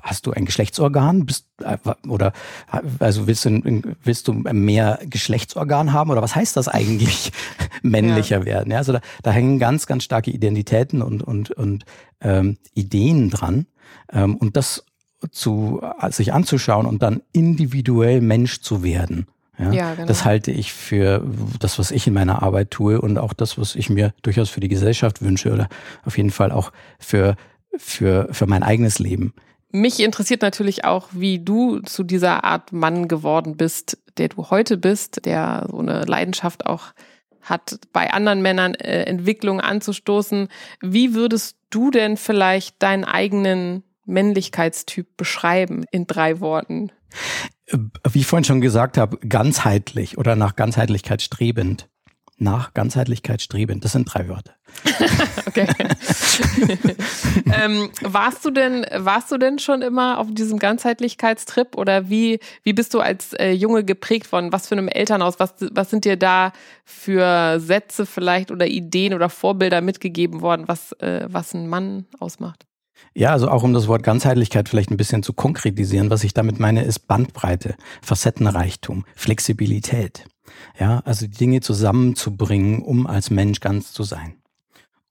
hast 0.00 0.26
du 0.26 0.32
ein 0.32 0.46
Geschlechtsorgan? 0.46 1.26
Bist, 1.26 1.46
äh, 1.62 1.78
oder 2.08 2.32
also 2.98 3.26
willst 3.26 3.44
du, 3.44 3.82
willst 4.02 4.26
du 4.26 4.32
mehr 4.32 4.98
Geschlechtsorgan 5.08 5.92
haben? 5.92 6.10
Oder 6.10 6.22
was 6.22 6.34
heißt 6.34 6.56
das 6.56 6.68
eigentlich, 6.68 7.32
männlicher 7.82 8.40
ja. 8.40 8.44
werden? 8.44 8.72
Ja, 8.72 8.78
also 8.78 8.92
da, 8.92 9.00
da 9.22 9.30
hängen 9.30 9.58
ganz, 9.58 9.86
ganz 9.86 10.02
starke 10.02 10.30
Identitäten 10.30 11.02
und, 11.02 11.22
und, 11.22 11.52
und 11.52 11.84
ähm, 12.20 12.58
Ideen 12.74 13.30
dran. 13.30 13.66
Ähm, 14.12 14.36
und 14.36 14.56
das 14.56 14.84
zu, 15.30 15.80
sich 16.10 16.32
anzuschauen 16.32 16.84
und 16.84 17.02
dann 17.02 17.22
individuell 17.32 18.20
Mensch 18.20 18.60
zu 18.60 18.82
werden. 18.82 19.26
Ja, 19.58 19.72
ja 19.72 19.94
genau. 19.94 20.06
Das 20.06 20.24
halte 20.24 20.50
ich 20.50 20.72
für 20.72 21.24
das, 21.60 21.78
was 21.78 21.90
ich 21.90 22.06
in 22.06 22.14
meiner 22.14 22.42
Arbeit 22.42 22.70
tue 22.70 23.00
und 23.00 23.18
auch 23.18 23.32
das, 23.32 23.58
was 23.58 23.74
ich 23.74 23.90
mir 23.90 24.12
durchaus 24.22 24.50
für 24.50 24.60
die 24.60 24.68
Gesellschaft 24.68 25.22
wünsche 25.22 25.52
oder 25.52 25.68
auf 26.04 26.16
jeden 26.16 26.30
Fall 26.30 26.50
auch 26.52 26.72
für, 26.98 27.36
für, 27.76 28.28
für 28.30 28.46
mein 28.46 28.62
eigenes 28.62 28.98
Leben. 28.98 29.34
Mich 29.70 30.00
interessiert 30.00 30.42
natürlich 30.42 30.84
auch, 30.84 31.08
wie 31.12 31.40
du 31.40 31.80
zu 31.80 32.04
dieser 32.04 32.44
Art 32.44 32.72
Mann 32.72 33.08
geworden 33.08 33.56
bist, 33.56 33.98
der 34.18 34.28
du 34.28 34.50
heute 34.50 34.76
bist, 34.76 35.26
der 35.26 35.66
so 35.68 35.78
eine 35.78 36.04
Leidenschaft 36.04 36.66
auch 36.66 36.92
hat, 37.42 37.78
bei 37.92 38.12
anderen 38.12 38.40
Männern 38.40 38.74
äh, 38.74 39.02
Entwicklungen 39.02 39.60
anzustoßen. 39.60 40.48
Wie 40.80 41.14
würdest 41.14 41.56
du 41.70 41.90
denn 41.90 42.16
vielleicht 42.16 42.82
deinen 42.82 43.04
eigenen 43.04 43.82
Männlichkeitstyp 44.04 45.16
beschreiben 45.16 45.84
in 45.90 46.06
drei 46.06 46.40
Worten? 46.40 46.90
wie 48.12 48.20
ich 48.20 48.26
vorhin 48.26 48.44
schon 48.44 48.60
gesagt 48.60 48.98
habe, 48.98 49.18
ganzheitlich 49.26 50.18
oder 50.18 50.36
nach 50.36 50.56
Ganzheitlichkeit 50.56 51.22
strebend. 51.22 51.88
Nach 52.36 52.74
Ganzheitlichkeit 52.74 53.42
strebend. 53.42 53.84
Das 53.84 53.92
sind 53.92 54.12
drei 54.12 54.28
Wörter. 54.28 54.54
okay. 55.46 55.68
ähm, 57.52 57.90
warst 58.02 58.44
du 58.44 58.50
denn, 58.50 58.84
warst 58.92 59.30
du 59.30 59.38
denn 59.38 59.60
schon 59.60 59.82
immer 59.82 60.18
auf 60.18 60.26
diesem 60.30 60.58
Ganzheitlichkeitstrip 60.58 61.76
oder 61.76 62.10
wie, 62.10 62.40
wie 62.64 62.72
bist 62.72 62.92
du 62.92 63.00
als 63.00 63.34
äh, 63.34 63.52
Junge 63.52 63.84
geprägt 63.84 64.32
worden? 64.32 64.52
Was 64.52 64.66
für 64.66 64.74
einem 64.74 64.88
Elternhaus? 64.88 65.38
Was, 65.38 65.54
was 65.60 65.90
sind 65.90 66.04
dir 66.04 66.16
da 66.16 66.52
für 66.84 67.60
Sätze 67.60 68.04
vielleicht 68.04 68.50
oder 68.50 68.66
Ideen 68.66 69.14
oder 69.14 69.28
Vorbilder 69.28 69.80
mitgegeben 69.80 70.40
worden, 70.40 70.64
was, 70.66 70.90
äh, 70.94 71.26
was 71.28 71.54
ein 71.54 71.68
Mann 71.68 72.06
ausmacht? 72.18 72.66
Ja, 73.14 73.30
also 73.30 73.48
auch 73.48 73.62
um 73.62 73.72
das 73.72 73.86
Wort 73.86 74.02
Ganzheitlichkeit 74.02 74.68
vielleicht 74.68 74.90
ein 74.90 74.96
bisschen 74.96 75.22
zu 75.22 75.32
konkretisieren, 75.32 76.10
was 76.10 76.24
ich 76.24 76.34
damit 76.34 76.58
meine, 76.58 76.82
ist 76.82 77.06
Bandbreite, 77.06 77.76
Facettenreichtum, 78.02 79.04
Flexibilität. 79.14 80.26
Ja, 80.78 81.00
also 81.04 81.26
die 81.26 81.36
Dinge 81.36 81.60
zusammenzubringen, 81.60 82.82
um 82.82 83.06
als 83.06 83.30
Mensch 83.30 83.60
ganz 83.60 83.92
zu 83.92 84.02
sein. 84.02 84.34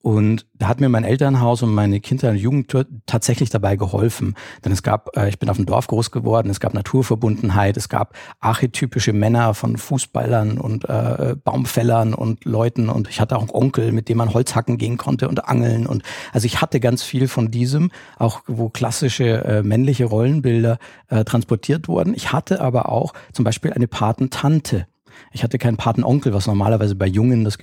Und 0.04 0.46
da 0.54 0.68
hat 0.68 0.82
mir 0.82 0.90
mein 0.90 1.06
Elternhaus 1.06 1.64
und 1.64 1.74
meine 1.74 2.02
Kindheit 2.02 2.32
und 2.32 2.38
Jugend 2.38 2.76
tatsächlich 3.06 3.50
dabei 3.50 3.78
geholfen. 3.78 4.36
Denn 4.66 4.74
es 4.74 4.84
gab, 4.84 5.16
äh, 5.16 5.30
ich 5.30 5.40
bin 5.40 5.50
auf 5.50 5.56
dem 5.56 5.66
Dorf 5.66 5.88
groß 5.88 6.12
geworden, 6.12 6.50
es 6.50 6.60
gab 6.60 6.74
Naturverbundenheit, 6.74 7.78
es 7.78 7.88
gab 7.88 8.14
archetypische 8.42 9.14
Männer 9.14 9.54
von 9.54 9.78
Fußballern 9.78 10.58
und 10.58 10.84
äh, 10.90 11.38
Baumfällern 11.42 12.14
und 12.14 12.44
Leuten 12.44 12.90
und 12.90 13.08
ich 13.08 13.22
hatte 13.22 13.38
auch 13.38 13.44
einen 13.44 13.52
Onkel, 13.52 13.94
mit 13.94 14.10
dem 14.10 14.18
man 14.18 14.34
Holzhacken 14.34 14.78
gehen 14.78 14.98
konnte 14.98 15.30
und 15.30 15.48
angeln. 15.48 15.88
Und 15.88 16.04
also 16.34 16.48
ich 16.48 16.60
hatte 16.60 16.82
ganz 16.82 17.02
viel 17.02 17.30
von 17.30 17.50
diesem, 17.50 17.90
auch 18.20 18.42
wo 18.46 18.68
klassische 18.68 19.46
äh, 19.46 19.64
männliche 19.64 20.04
Rollenbilder 20.04 20.80
äh, 21.08 21.24
transportiert 21.24 21.88
wurden. 21.88 22.14
Ich 22.14 22.34
hatte 22.34 22.60
aber 22.60 22.90
auch 22.90 23.14
zum 23.32 23.46
Beispiel 23.46 23.72
eine 23.72 23.88
Patentante 23.88 24.86
ich 25.32 25.44
hatte 25.44 25.58
keinen 25.58 25.78
Patenonkel, 25.78 26.34
was 26.34 26.48
normalerweise 26.48 26.96
bei 26.96 27.08
Jungen 27.08 27.44
das 27.44 27.58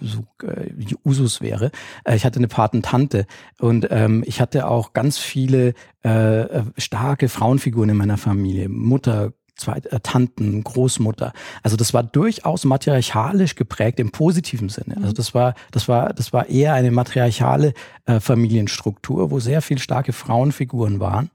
so 0.00 0.26
äh, 0.46 0.94
Usus 1.04 1.40
wäre. 1.40 1.70
Äh, 2.04 2.16
ich 2.16 2.24
hatte 2.24 2.38
eine 2.38 2.48
Patentante 2.48 3.26
und 3.60 3.88
ähm, 3.90 4.22
ich 4.26 4.40
hatte 4.40 4.68
auch 4.68 4.92
ganz 4.92 5.18
viele 5.18 5.74
äh, 6.04 6.40
äh 6.42 6.62
starke 6.78 7.28
Frauenfiguren 7.28 7.90
in 7.90 7.96
meiner 7.96 8.16
Familie. 8.16 8.68
Mutter, 8.68 9.32
zwei 9.56 9.78
äh, 9.78 10.00
Tanten, 10.00 10.62
Großmutter. 10.62 11.32
Also 11.62 11.76
das 11.76 11.94
war 11.94 12.02
durchaus 12.02 12.64
matriarchalisch 12.64 13.54
geprägt 13.54 14.00
im 14.00 14.10
positiven 14.10 14.68
Sinne. 14.68 14.96
Also 14.96 15.10
mhm. 15.10 15.14
das 15.14 15.34
war, 15.34 15.54
das 15.70 15.88
war, 15.88 16.12
das 16.12 16.32
war 16.32 16.48
eher 16.48 16.74
eine 16.74 16.90
matriarchale 16.90 17.74
äh, 18.06 18.20
Familienstruktur, 18.20 19.30
wo 19.30 19.40
sehr 19.40 19.62
viel 19.62 19.78
starke 19.78 20.12
Frauenfiguren 20.12 21.00
waren. 21.00 21.30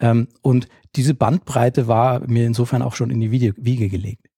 Ähm, 0.00 0.28
und 0.42 0.68
diese 0.96 1.14
Bandbreite 1.14 1.88
war 1.88 2.20
mir 2.20 2.46
insofern 2.46 2.82
auch 2.82 2.94
schon 2.94 3.10
in 3.10 3.20
die 3.20 3.30
Wiege 3.30 3.88
gelegt 3.88 4.28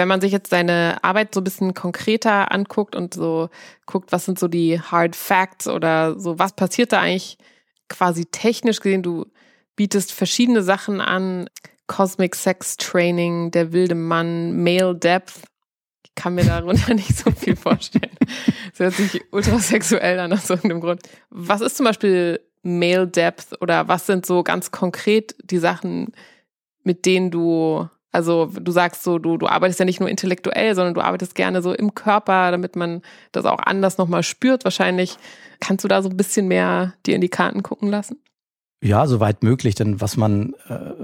wenn 0.00 0.08
man 0.08 0.22
sich 0.22 0.32
jetzt 0.32 0.50
deine 0.50 0.96
Arbeit 1.02 1.34
so 1.34 1.42
ein 1.42 1.44
bisschen 1.44 1.74
konkreter 1.74 2.52
anguckt 2.52 2.96
und 2.96 3.12
so 3.12 3.50
guckt, 3.84 4.12
was 4.12 4.24
sind 4.24 4.38
so 4.38 4.48
die 4.48 4.80
Hard 4.80 5.14
Facts 5.14 5.68
oder 5.68 6.18
so, 6.18 6.38
was 6.38 6.56
passiert 6.56 6.92
da 6.92 7.00
eigentlich 7.00 7.36
quasi 7.90 8.24
technisch 8.24 8.80
gesehen? 8.80 9.02
Du 9.02 9.26
bietest 9.76 10.12
verschiedene 10.12 10.62
Sachen 10.62 11.02
an. 11.02 11.50
Cosmic 11.86 12.34
Sex 12.34 12.78
Training, 12.78 13.50
der 13.50 13.72
wilde 13.72 13.94
Mann, 13.94 14.62
Male 14.62 14.94
Depth. 14.94 15.42
Ich 16.02 16.14
kann 16.14 16.34
mir 16.34 16.44
darunter 16.44 16.94
nicht 16.94 17.18
so 17.18 17.30
viel 17.32 17.56
vorstellen. 17.56 18.16
Das 18.70 18.78
hört 18.78 18.94
sich 18.94 19.20
ultrasexuell 19.32 20.18
an 20.18 20.32
aus 20.32 20.48
irgendeinem 20.48 20.80
Grund. 20.80 21.02
Was 21.28 21.60
ist 21.60 21.76
zum 21.76 21.84
Beispiel 21.84 22.40
Male 22.62 23.06
Depth 23.06 23.60
oder 23.60 23.86
was 23.88 24.06
sind 24.06 24.24
so 24.24 24.42
ganz 24.44 24.70
konkret 24.70 25.34
die 25.42 25.58
Sachen, 25.58 26.14
mit 26.84 27.04
denen 27.04 27.30
du 27.30 27.86
also 28.12 28.46
du 28.46 28.72
sagst 28.72 29.04
so, 29.04 29.18
du, 29.18 29.36
du 29.36 29.46
arbeitest 29.46 29.78
ja 29.78 29.84
nicht 29.84 30.00
nur 30.00 30.08
intellektuell, 30.08 30.74
sondern 30.74 30.94
du 30.94 31.00
arbeitest 31.00 31.34
gerne 31.34 31.62
so 31.62 31.72
im 31.72 31.94
Körper, 31.94 32.50
damit 32.50 32.74
man 32.76 33.02
das 33.32 33.44
auch 33.44 33.60
anders 33.60 33.98
nochmal 33.98 34.22
spürt. 34.22 34.64
Wahrscheinlich 34.64 35.16
kannst 35.60 35.84
du 35.84 35.88
da 35.88 36.02
so 36.02 36.08
ein 36.08 36.16
bisschen 36.16 36.48
mehr 36.48 36.94
dir 37.06 37.14
in 37.14 37.20
die 37.20 37.28
Karten 37.28 37.62
gucken 37.62 37.88
lassen? 37.88 38.18
Ja, 38.82 39.06
soweit 39.06 39.42
möglich, 39.42 39.74
denn 39.74 40.00
was 40.00 40.16
man, 40.16 40.54
äh, 40.68 40.99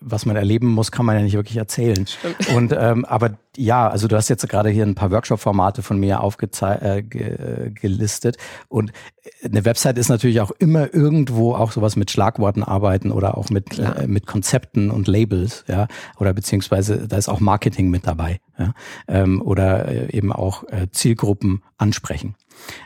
was 0.00 0.26
man 0.26 0.36
erleben 0.36 0.68
muss, 0.68 0.92
kann 0.92 1.06
man 1.06 1.16
ja 1.16 1.22
nicht 1.22 1.34
wirklich 1.34 1.56
erzählen. 1.56 2.06
Stimmt. 2.06 2.54
Und 2.54 2.76
ähm, 2.78 3.04
aber 3.04 3.36
ja, 3.56 3.88
also 3.88 4.08
du 4.08 4.16
hast 4.16 4.28
jetzt 4.28 4.48
gerade 4.48 4.70
hier 4.70 4.84
ein 4.84 4.94
paar 4.94 5.10
Workshop-Formate 5.10 5.82
von 5.82 5.98
mir 5.98 6.20
aufgelistet. 6.20 8.36
Äh, 8.36 8.40
und 8.68 8.92
eine 9.42 9.64
Website 9.64 9.98
ist 9.98 10.08
natürlich 10.08 10.40
auch 10.40 10.52
immer 10.52 10.94
irgendwo 10.94 11.54
auch 11.54 11.72
sowas 11.72 11.96
mit 11.96 12.10
Schlagworten 12.10 12.62
arbeiten 12.62 13.10
oder 13.10 13.38
auch 13.38 13.50
mit, 13.50 13.78
äh, 13.78 14.06
mit 14.06 14.26
Konzepten 14.26 14.90
und 14.90 15.08
Labels, 15.08 15.64
ja, 15.68 15.88
oder 16.18 16.32
beziehungsweise 16.32 17.08
da 17.08 17.16
ist 17.16 17.28
auch 17.28 17.40
Marketing 17.40 17.90
mit 17.90 18.06
dabei, 18.06 18.40
ja, 18.58 18.74
ähm, 19.08 19.42
oder 19.42 19.88
äh, 19.88 20.16
eben 20.16 20.32
auch 20.32 20.64
äh, 20.64 20.88
Zielgruppen 20.90 21.62
ansprechen. 21.78 22.34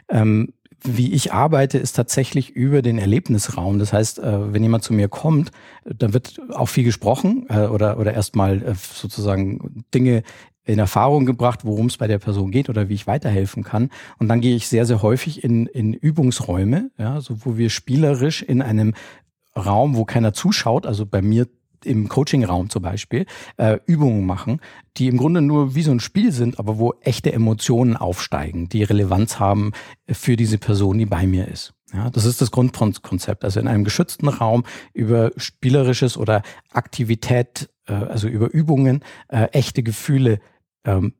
Ähm, 0.09 0.53
wie 0.83 1.13
ich 1.13 1.33
arbeite, 1.33 1.79
ist 1.79 1.93
tatsächlich 1.93 2.51
über 2.51 2.83
den 2.83 2.99
Erlebnisraum. 2.99 3.79
Das 3.79 3.93
heißt, 3.93 4.19
äh, 4.19 4.53
wenn 4.53 4.63
jemand 4.63 4.85
zu 4.85 4.93
mir 4.93 5.09
kommt, 5.09 5.51
dann 5.85 6.13
wird 6.13 6.41
auch 6.55 6.69
viel 6.69 6.85
gesprochen 6.85 7.47
äh, 7.49 7.67
oder, 7.67 7.99
oder 7.99 8.15
erstmal 8.15 8.63
äh, 8.63 8.75
sozusagen 8.75 9.85
Dinge 9.95 10.23
in 10.65 10.79
Erfahrung 10.79 11.27
gebracht, 11.27 11.65
worum 11.65 11.87
es 11.87 11.97
bei 11.97 12.07
der 12.07 12.19
Person 12.19 12.51
geht 12.51 12.69
oder 12.69 12.89
wie 12.89 12.95
ich 12.95 13.07
weiterhelfen 13.07 13.65
kann. 13.65 13.91
Und 14.19 14.29
dann 14.29 14.41
gehe 14.41 14.55
ich 14.55 14.69
sehr, 14.69 14.87
sehr 14.87 15.03
häufig 15.03 15.43
in, 15.43 15.67
in 15.67 15.95
Übungsräume, 15.95 16.91
ja, 16.99 17.21
so 17.21 17.45
wo 17.45 17.57
wir 17.57 17.71
spielerisch 17.71 18.43
in 18.43 18.63
einem 18.63 18.95
Raum, 19.57 19.97
wo 19.97 20.05
keiner 20.05 20.33
zuschaut, 20.33 20.87
also 20.87 21.07
bei 21.07 21.23
mir 21.23 21.49
im 21.85 22.09
Coaching-Raum 22.09 22.71
zum 22.71 22.83
Beispiel 22.83 23.27
äh, 23.57 23.79
Übungen 23.87 24.27
machen, 24.27 24.61
die 24.97 25.09
im 25.09 25.17
Grunde 25.17 25.41
nur 25.41 25.75
wie 25.75 25.83
so 25.83 25.91
ein 25.91 26.01
Spiel 26.01 26.33
sind, 26.33 26.59
aber 26.59 26.79
wo 26.79 26.95
echte 27.01 27.33
Emotionen 27.33 27.97
aufsteigen, 27.97 28.69
die 28.69 28.83
Relevanz 28.83 29.39
haben 29.39 29.73
für 30.11 30.37
diese 30.37 30.59
Person, 30.59 30.99
die 30.99 31.07
bei 31.07 31.27
mir 31.27 31.49
ist. 31.49 31.75
Ja, 31.93 32.11
das 32.11 32.25
ist 32.25 32.41
das 32.41 32.51
Grundkonzept. 32.51 33.45
Also 33.45 33.59
in 33.61 33.69
einem 33.69 33.85
geschützten 33.85 34.29
Raum 34.29 34.65
über 34.93 35.33
spielerisches 35.37 36.17
oder 36.17 36.43
Aktivität, 36.73 37.69
äh, 37.87 37.95
also 37.95 38.29
über 38.29 38.51
Übungen, 38.53 39.05
äh, 39.29 39.47
echte 39.47 39.83
Gefühle 39.83 40.41
ähm, 40.85 41.15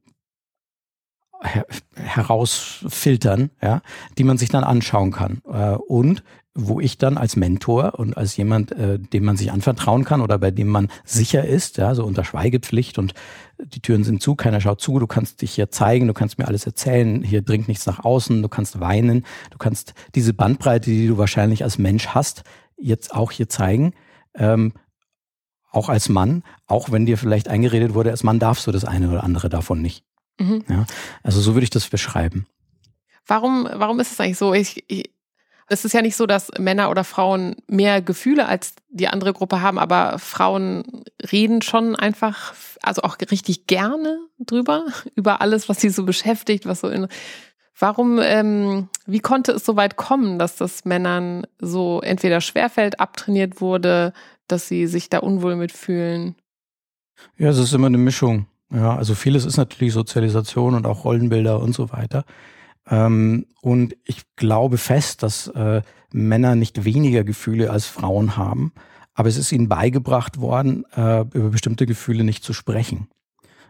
her 1.43 1.67
herausfiltern, 1.95 3.51
ja, 3.63 3.83
die 4.19 4.25
man 4.25 4.39
sich 4.39 4.51
dann 4.51 4.65
anschauen 4.65 5.11
kann. 5.11 5.43
Äh, 5.51 5.77
und 5.77 6.23
wo 6.67 6.81
ich 6.81 6.99
dann 6.99 7.19
als 7.19 7.37
Mentor 7.37 7.99
und 7.99 8.17
als 8.17 8.37
jemand, 8.37 8.73
äh, 8.73 8.99
dem 8.99 9.25
man 9.25 9.37
sich 9.37 9.53
anvertrauen 9.53 10.05
kann 10.05 10.21
oder 10.21 10.39
bei 10.39 10.51
dem 10.51 10.69
man 10.69 10.89
sicher 11.05 11.45
ist, 11.45 11.79
ja, 11.79 11.95
so 11.95 12.05
unter 12.05 12.25
Schweigepflicht 12.25 12.99
und 12.99 13.15
die 13.59 13.81
Türen 13.81 14.05
sind 14.05 14.23
zu, 14.23 14.35
keiner 14.35 14.61
schaut 14.61 14.81
zu, 14.81 14.99
du 14.99 15.07
kannst 15.07 15.43
dich 15.43 15.53
hier 15.53 15.71
zeigen, 15.71 16.07
du 16.07 16.15
kannst 16.15 16.39
mir 16.39 16.49
alles 16.49 16.67
erzählen, 16.67 17.23
hier 17.23 17.43
dringt 17.43 17.69
nichts 17.69 17.87
nach 17.87 18.05
außen, 18.05 18.43
du 18.43 18.49
kannst 18.49 18.81
weinen, 18.81 19.25
du 19.51 19.59
kannst 19.59 19.95
diese 20.15 20.35
Bandbreite, 20.35 20.91
die 20.91 21.07
du 21.07 21.19
wahrscheinlich 21.19 21.63
als 21.63 21.79
Mensch 21.79 22.09
hast, 22.09 22.45
jetzt 22.79 23.15
auch 23.15 23.31
hier 23.31 23.49
zeigen. 23.49 23.93
Ähm, 24.35 24.73
auch 25.73 25.89
als 25.89 26.09
Mann, 26.09 26.43
auch 26.67 26.91
wenn 26.91 27.07
dir 27.07 27.17
vielleicht 27.17 27.49
eingeredet 27.49 27.95
wurde, 27.95 28.11
als 28.11 28.25
Mann 28.25 28.39
darfst 28.39 28.67
du 28.67 28.73
das 28.73 28.85
eine 28.85 29.09
oder 29.09 29.23
andere 29.23 29.49
davon 29.49 29.81
nicht. 29.81 30.05
Mhm. 30.41 30.65
Ja, 30.69 30.87
also 31.23 31.41
so 31.41 31.55
würde 31.55 31.65
ich 31.65 31.71
das 31.71 31.89
beschreiben. 31.89 32.47
Warum, 33.27 33.69
warum 33.73 34.01
ist 34.01 34.11
es 34.11 34.21
eigentlich 34.21 34.39
so? 34.39 34.53
Ich, 34.55 34.85
ich, 34.89 35.11
es 35.71 35.85
ist 35.85 35.93
ja 35.93 36.03
nicht 36.03 36.17
so, 36.17 36.27
dass 36.27 36.51
Männer 36.59 36.91
oder 36.91 37.05
Frauen 37.05 37.55
mehr 37.69 38.03
Gefühle 38.03 38.47
als 38.47 38.75
die 38.91 39.07
andere 39.07 39.33
Gruppe 39.33 39.63
haben, 39.63 39.79
aber 39.79 40.19
Frauen 40.19 41.05
reden 41.31 41.63
schon 41.63 41.95
einfach, 41.95 42.55
also 42.83 43.03
auch 43.03 43.17
richtig 43.31 43.69
gerne 43.69 44.19
drüber, 44.41 44.87
über 45.15 45.41
alles, 45.41 45.69
was 45.69 45.81
sie 45.81 45.89
so 45.89 46.05
beschäftigt, 46.05 46.67
was 46.67 46.81
so 46.81 46.89
in. 46.89 47.07
Warum, 47.79 48.19
ähm, 48.21 48.89
wie 49.07 49.21
konnte 49.21 49.53
es 49.53 49.65
so 49.65 49.77
weit 49.77 49.97
kommen, 49.97 50.39
dass 50.39 50.57
das 50.57 50.85
Männern 50.85 51.47
so 51.61 52.01
entweder 52.03 52.43
schwerfällt, 52.43 53.01
abtrainiert 53.01 53.63
wurde, 53.63 54.13
dass 54.49 54.69
sie 54.69 54.87
sich 54.87 55.09
da 55.09 55.21
unwohl 55.21 55.57
mitfühlen? 55.57 56.35
Ja, 57.39 57.49
es 57.49 57.59
ist 57.59 57.73
immer 57.73 57.87
eine 57.87 57.97
Mischung. 57.97 58.47
Ja, 58.73 58.97
also 58.97 59.15
vieles 59.15 59.47
ist 59.47 59.57
natürlich 59.57 59.95
Sozialisation 59.95 60.75
und 60.75 60.87
auch 60.87 61.05
Rollenbilder 61.05 61.61
und 61.61 61.75
so 61.75 61.91
weiter. 61.91 62.25
Ähm, 62.91 63.47
und 63.63 63.97
ich 64.05 64.23
glaube 64.37 64.79
fest, 64.79 65.23
dass 65.23 65.49
äh, 65.49 65.83
Männer 66.13 66.57
nicht 66.57 66.85
weniger 66.85 67.25
Gefühle 67.25 67.71
als 67.71 67.87
Frauen 67.87 68.37
haben, 68.37 68.73
aber 69.15 69.29
es 69.29 69.37
ist 69.37 69.53
ihnen 69.53 69.69
beigebracht 69.69 70.41
worden, 70.41 70.85
äh, 70.95 71.21
über 71.21 71.51
bestimmte 71.51 71.87
Gefühle 71.87 72.25
nicht 72.25 72.45
zu 72.45 72.53
sprechen. 72.53 73.09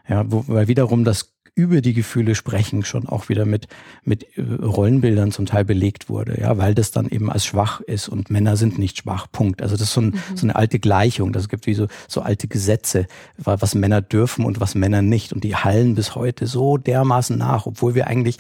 Ja, 0.09 0.25
wo, 0.31 0.45
weil 0.49 0.69
wiederum 0.69 1.05
das 1.05 1.35
über 1.55 1.81
die 1.81 1.95
Gefühle 1.95 2.35
sprechen 2.35 2.85
schon 2.85 3.07
auch 3.09 3.29
wieder 3.29 3.45
mit, 3.45 3.67
mit 4.05 4.27
äh, 4.37 4.43
Rollenbildern 4.43 5.33
zum 5.33 5.47
Teil 5.47 5.65
belegt 5.65 6.09
wurde, 6.09 6.41
ja, 6.41 6.57
weil 6.59 6.75
das 6.75 6.91
dann 6.91 7.09
eben 7.09 7.31
als 7.31 7.45
schwach 7.45 7.81
ist 7.81 8.09
und 8.09 8.31
Männer 8.31 8.57
sind 8.57 8.79
nicht 8.79 8.99
schwach, 8.99 9.27
Punkt. 9.31 9.63
Also 9.63 9.75
das 9.75 9.89
ist 9.89 9.93
so, 9.93 10.01
ein, 10.01 10.07
mhm. 10.07 10.37
so 10.37 10.47
eine 10.47 10.57
alte 10.57 10.79
Gleichung, 10.79 11.33
das 11.33 11.49
gibt 11.49 11.67
wie 11.67 11.75
so, 11.75 11.87
so 12.09 12.23
alte 12.23 12.49
Gesetze, 12.49 13.07
was 13.37 13.75
Männer 13.75 14.01
dürfen 14.01 14.45
und 14.45 14.61
was 14.61 14.75
Männer 14.75 15.03
nicht 15.03 15.33
und 15.33 15.45
die 15.45 15.57
hallen 15.57 15.95
bis 15.95 16.15
heute 16.15 16.47
so 16.47 16.77
dermaßen 16.77 17.37
nach, 17.37 17.67
obwohl 17.67 17.95
wir 17.95 18.07
eigentlich 18.07 18.39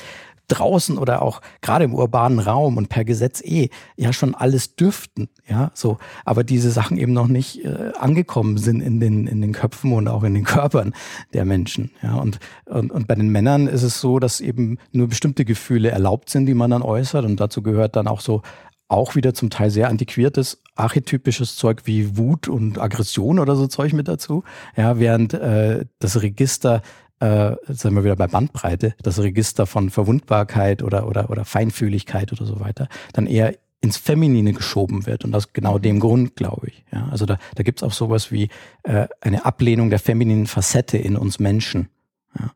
draußen 0.51 0.99
oder 0.99 1.23
auch 1.23 1.41
gerade 1.63 1.85
im 1.85 1.95
urbanen 1.95 2.39
Raum 2.39 2.77
und 2.77 2.89
per 2.89 3.05
Gesetz 3.05 3.43
eh 3.43 3.71
ja 3.97 4.13
schon 4.13 4.35
alles 4.35 4.77
dürften, 4.77 5.29
ja, 5.49 5.71
so, 5.75 5.99
aber 6.25 6.45
diese 6.45 6.71
Sachen 6.71 6.97
eben 6.97 7.13
noch 7.13 7.29
nicht 7.29 7.65
äh, 7.65 7.93
angekommen 7.99 8.59
sind 8.59 8.81
in 8.81 9.01
den 9.01 9.27
in 9.27 9.41
den 9.41 9.53
Köpfen 9.53 9.93
und 9.93 10.09
auch 10.09 10.23
in 10.23 10.35
den 10.35 10.45
Körpern 10.45 10.95
der 11.33 11.45
Menschen, 11.45 11.91
ja, 12.03 12.15
und, 12.15 12.39
und 12.67 12.91
und 12.93 13.07
bei 13.07 13.15
den 13.15 13.31
Männern 13.31 13.67
ist 13.67 13.83
es 13.83 14.01
so, 14.01 14.19
dass 14.19 14.41
eben 14.41 14.79
nur 14.93 15.09
bestimmte 15.09 15.45
Gefühle 15.45 15.91
erlaubt 15.91 16.31
sind, 16.31 16.47
die 16.47 16.55
man 16.55 16.71
dann 16.71 16.83
äußert. 16.83 17.25
Und 17.25 17.41
dazu 17.41 17.63
gehört 17.63 17.97
dann 17.97 18.09
auch 18.09 18.21
so 18.21 18.43
auch 18.89 19.15
wieder 19.15 19.35
zum 19.35 19.51
Teil 19.51 19.71
sehr 19.71 19.89
antiquiertes, 19.89 20.63
archetypisches 20.75 21.57
Zeug 21.57 21.83
wie 21.85 22.17
Wut 22.17 22.49
und 22.49 22.79
Aggression 22.81 23.39
oder 23.39 23.55
so 23.55 23.69
Zeug 23.69 23.93
mit 23.93 24.09
dazu. 24.09 24.43
Ja, 24.77 24.99
während 24.99 25.33
äh, 25.33 25.85
das 26.01 26.23
Register 26.23 26.83
äh, 27.21 27.57
sind 27.69 27.95
wir 27.95 28.05
wieder 28.05 28.17
bei 28.17 28.27
Bandbreite, 28.27 28.95
das 29.03 29.19
Register 29.21 29.67
von 29.67 29.91
Verwundbarkeit 29.91 30.83
oder, 30.83 31.07
oder, 31.07 31.31
oder 31.31 31.45
Feinfühligkeit 31.45 32.33
oder 32.33 32.45
so 32.45 32.61
weiter, 32.61 32.89
dann 33.13 33.27
eher 33.27 33.55
ins 33.83 33.97
Feminine 33.97 34.53
geschoben 34.53 35.07
wird 35.07 35.25
und 35.25 35.35
aus 35.35 35.53
genau 35.53 35.79
dem 35.79 36.01
Grund, 36.01 36.37
glaube 36.37 36.69
ich. 36.69 36.85
Ja, 36.93 37.09
also 37.11 37.25
da, 37.25 37.39
da 37.55 37.63
gibt 37.63 37.81
es 37.81 37.83
auch 37.83 37.93
sowas 37.93 38.31
wie 38.31 38.49
äh, 38.83 39.09
eine 39.21 39.47
Ablehnung 39.47 39.89
der 39.91 39.99
femininen 39.99 40.47
Facette 40.47 40.99
in 40.99 41.17
uns 41.17 41.39
Menschen. 41.39 41.89
Ja. 42.39 42.53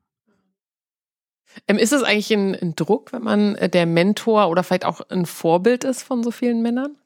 Ähm, 1.67 1.79
ist 1.79 1.93
es 1.93 2.03
eigentlich 2.03 2.33
ein, 2.33 2.55
ein, 2.55 2.75
Druck, 2.75 3.13
wenn 3.13 3.23
man 3.23 3.55
äh, 3.55 3.71
der 3.71 3.87
Mentor 3.87 4.49
oder 4.49 4.63
vielleicht 4.63 4.85
auch 4.85 5.01
ein 5.09 5.25
Vorbild 5.25 5.85
ist 5.85 6.03
von 6.03 6.23
so 6.23 6.31
vielen 6.31 6.61
Männern? 6.61 6.97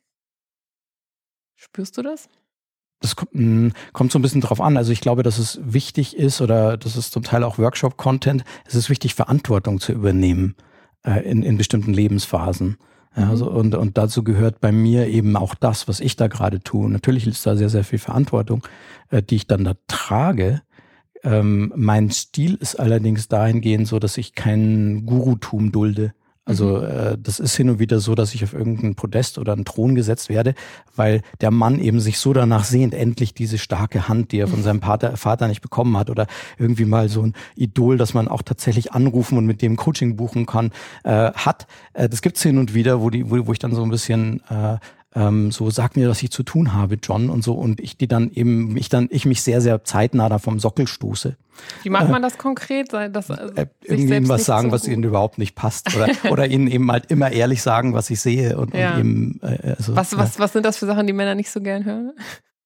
Spürst 1.54 1.96
du 1.96 2.02
das? 2.02 2.28
Das 3.00 3.16
kommt, 3.16 3.32
hm, 3.32 3.72
kommt 3.92 4.12
so 4.12 4.18
ein 4.18 4.22
bisschen 4.22 4.40
drauf 4.40 4.60
an. 4.60 4.76
Also 4.76 4.92
ich 4.92 5.00
glaube, 5.00 5.22
dass 5.22 5.38
es 5.38 5.60
wichtig 5.62 6.16
ist 6.16 6.40
oder 6.40 6.76
das 6.76 6.96
ist 6.96 7.12
zum 7.12 7.22
Teil 7.22 7.44
auch 7.44 7.58
Workshop-Content. 7.58 8.44
Es 8.66 8.74
ist 8.74 8.90
wichtig, 8.90 9.14
Verantwortung 9.14 9.80
zu 9.80 9.92
übernehmen 9.92 10.56
äh, 11.04 11.20
in, 11.20 11.42
in 11.42 11.56
bestimmten 11.56 11.92
Lebensphasen. 11.92 12.76
Ja, 13.16 13.26
mhm. 13.26 13.30
also, 13.30 13.50
und, 13.50 13.74
und 13.74 13.98
dazu 13.98 14.24
gehört 14.24 14.60
bei 14.60 14.72
mir 14.72 15.06
eben 15.08 15.36
auch 15.36 15.54
das, 15.54 15.88
was 15.88 16.00
ich 16.00 16.16
da 16.16 16.28
gerade 16.28 16.60
tue. 16.60 16.90
Natürlich 16.90 17.26
ist 17.26 17.46
da 17.46 17.56
sehr, 17.56 17.68
sehr 17.68 17.84
viel 17.84 17.98
Verantwortung, 17.98 18.62
äh, 19.10 19.22
die 19.22 19.36
ich 19.36 19.46
dann 19.46 19.64
da 19.64 19.74
trage. 19.86 20.62
Ähm, 21.24 21.72
mein 21.76 22.10
Stil 22.10 22.54
ist 22.54 22.78
allerdings 22.78 23.28
dahingehend 23.28 23.88
so, 23.88 23.98
dass 23.98 24.18
ich 24.18 24.34
kein 24.34 25.04
Gurutum 25.06 25.72
dulde. 25.72 26.12
Also 26.48 26.78
mhm. 26.78 26.84
äh, 26.84 27.18
das 27.22 27.40
ist 27.40 27.54
hin 27.56 27.68
und 27.68 27.78
wieder 27.78 28.00
so, 28.00 28.14
dass 28.14 28.34
ich 28.34 28.42
auf 28.42 28.54
irgendeinen 28.54 28.94
Podest 28.94 29.36
oder 29.36 29.52
einen 29.52 29.66
Thron 29.66 29.94
gesetzt 29.94 30.30
werde, 30.30 30.54
weil 30.96 31.20
der 31.42 31.50
Mann 31.50 31.78
eben 31.78 32.00
sich 32.00 32.18
so 32.18 32.32
danach 32.32 32.64
sehnt, 32.64 32.94
endlich 32.94 33.34
diese 33.34 33.58
starke 33.58 34.08
Hand, 34.08 34.32
die 34.32 34.38
er 34.38 34.48
von 34.48 34.60
mhm. 34.60 34.64
seinem 34.64 34.80
Vater, 34.80 35.18
Vater 35.18 35.46
nicht 35.46 35.60
bekommen 35.60 35.98
hat 35.98 36.08
oder 36.08 36.26
irgendwie 36.56 36.86
mal 36.86 37.10
so 37.10 37.20
ein 37.20 37.34
Idol, 37.54 37.98
das 37.98 38.14
man 38.14 38.28
auch 38.28 38.40
tatsächlich 38.40 38.92
anrufen 38.92 39.36
und 39.36 39.44
mit 39.44 39.60
dem 39.60 39.76
Coaching 39.76 40.16
buchen 40.16 40.46
kann, 40.46 40.70
äh, 41.04 41.32
hat. 41.32 41.66
Äh, 41.92 42.08
das 42.08 42.22
gibt's 42.22 42.42
hin 42.42 42.56
und 42.56 42.72
wieder, 42.72 43.02
wo, 43.02 43.10
die, 43.10 43.30
wo, 43.30 43.46
wo 43.46 43.52
ich 43.52 43.58
dann 43.58 43.74
so 43.74 43.82
ein 43.82 43.90
bisschen 43.90 44.40
äh, 44.48 44.78
ähm, 45.14 45.50
so 45.50 45.70
sag 45.70 45.96
mir, 45.96 46.08
was 46.08 46.22
ich 46.22 46.30
zu 46.30 46.42
tun 46.42 46.74
habe, 46.74 46.98
John 47.02 47.30
und 47.30 47.42
so 47.42 47.54
und 47.54 47.80
ich 47.80 47.96
die 47.96 48.08
dann 48.08 48.30
eben 48.30 48.72
mich 48.72 48.88
dann 48.88 49.08
ich 49.10 49.24
mich 49.24 49.42
sehr 49.42 49.60
sehr 49.60 49.84
zeitnah 49.84 50.28
da 50.28 50.38
vom 50.38 50.58
Sockel 50.58 50.86
stoße. 50.86 51.36
Wie 51.82 51.90
macht 51.90 52.08
man 52.08 52.22
das 52.22 52.38
konkret? 52.38 52.92
Das, 52.92 53.30
also 53.30 53.54
äh, 53.54 53.66
irgendwie 53.82 54.14
ihnen 54.14 54.28
was 54.28 54.44
sagen, 54.44 54.68
so 54.68 54.72
was 54.72 54.86
ihnen 54.86 55.02
überhaupt 55.02 55.38
nicht 55.38 55.54
passt 55.54 55.96
oder 55.96 56.08
oder 56.30 56.46
ihnen 56.46 56.68
eben 56.68 56.90
halt 56.90 57.10
immer 57.10 57.32
ehrlich 57.32 57.62
sagen, 57.62 57.94
was 57.94 58.10
ich 58.10 58.20
sehe 58.20 58.58
und, 58.58 58.74
ja. 58.74 58.94
und 58.94 59.00
eben 59.00 59.40
äh, 59.42 59.74
also, 59.78 59.96
was 59.96 60.16
was 60.16 60.38
was 60.38 60.52
sind 60.52 60.64
das 60.64 60.76
für 60.76 60.86
Sachen, 60.86 61.06
die 61.06 61.12
Männer 61.12 61.34
nicht 61.34 61.50
so 61.50 61.60
gern 61.60 61.84
hören? 61.84 62.12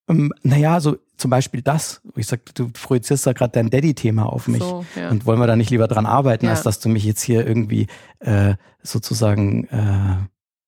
Ähm, 0.09 0.33
naja, 0.43 0.81
so 0.81 0.97
zum 1.17 1.31
Beispiel 1.31 1.63
das, 1.63 2.03
ich 2.17 2.27
sag, 2.27 2.53
du 2.57 2.71
projizierst 2.71 3.27
da 3.27 3.33
gerade 3.33 3.53
dein 3.53 3.71
Daddy-Thema 3.71 4.25
auf 4.25 4.49
mich. 4.49 4.61
So, 4.61 4.85
ja. 4.97 5.11
Und 5.11 5.25
wollen 5.25 5.39
wir 5.39 5.47
da 5.47 5.55
nicht 5.55 5.71
lieber 5.71 5.87
dran 5.87 6.07
arbeiten, 6.07 6.47
ja. 6.47 6.51
als 6.51 6.65
dass 6.65 6.81
du 6.81 6.89
mich 6.89 7.05
jetzt 7.05 7.23
hier 7.23 7.47
irgendwie 7.47 7.87
äh, 8.19 8.55
sozusagen 8.83 9.69
äh, 9.69 10.17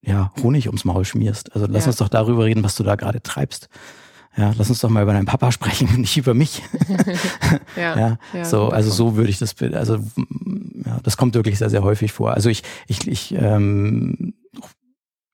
ja, 0.06 0.32
Honig 0.42 0.66
ums 0.66 0.84
Maul 0.84 1.04
schmierst. 1.04 1.54
Also 1.54 1.66
lass 1.68 1.84
ja. 1.84 1.88
uns 1.88 1.96
doch 1.96 2.08
darüber 2.08 2.44
reden, 2.44 2.62
was 2.62 2.76
du 2.76 2.82
da 2.82 2.94
gerade 2.96 3.22
treibst. 3.22 3.68
Ja, 4.36 4.52
lass 4.58 4.68
uns 4.68 4.80
doch 4.80 4.90
mal 4.90 5.02
über 5.02 5.12
deinen 5.12 5.26
Papa 5.26 5.52
sprechen, 5.52 5.88
nicht 6.00 6.16
über 6.16 6.34
mich. 6.34 6.62
ja, 7.76 7.98
ja, 7.98 8.18
ja, 8.32 8.44
so, 8.44 8.68
also 8.68 8.90
so 8.90 9.16
würde 9.16 9.30
ich 9.30 9.38
das, 9.38 9.54
also 9.60 9.98
ja, 10.84 10.98
das 11.02 11.16
kommt 11.16 11.34
wirklich 11.34 11.58
sehr, 11.58 11.70
sehr 11.70 11.84
häufig 11.84 12.12
vor. 12.12 12.32
Also 12.34 12.48
ich, 12.50 12.62
ich, 12.88 13.06
ich, 13.06 13.34
ähm, 13.38 14.34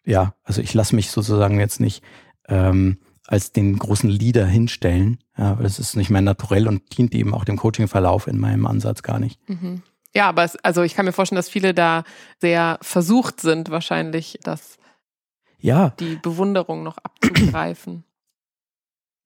ja, 0.04 0.34
also 0.44 0.60
ich 0.60 0.74
lasse 0.74 0.94
mich 0.94 1.10
sozusagen 1.10 1.58
jetzt 1.58 1.80
nicht 1.80 2.02
ähm, 2.48 2.98
als 3.26 3.52
den 3.52 3.78
großen 3.78 4.10
Leader 4.10 4.44
hinstellen. 4.44 5.18
Ja, 5.38 5.56
weil 5.56 5.62
das 5.62 5.78
ist 5.78 5.96
nicht 5.96 6.10
mehr 6.10 6.20
naturell 6.20 6.68
und 6.68 6.98
dient 6.98 7.14
eben 7.14 7.32
auch 7.32 7.44
dem 7.44 7.56
Coaching-Verlauf 7.56 8.26
in 8.26 8.38
meinem 8.38 8.66
Ansatz 8.66 9.02
gar 9.02 9.18
nicht. 9.18 9.38
Mhm. 9.48 9.82
Ja, 10.14 10.28
aber 10.28 10.44
es, 10.44 10.56
also 10.56 10.82
ich 10.82 10.94
kann 10.94 11.04
mir 11.04 11.12
vorstellen, 11.12 11.36
dass 11.36 11.48
viele 11.48 11.72
da 11.72 12.04
sehr 12.40 12.78
versucht 12.82 13.40
sind, 13.40 13.70
wahrscheinlich 13.70 14.38
das 14.42 14.78
ja. 15.58 15.90
die 16.00 16.16
Bewunderung 16.16 16.82
noch 16.82 16.98
abzugreifen. 16.98 18.04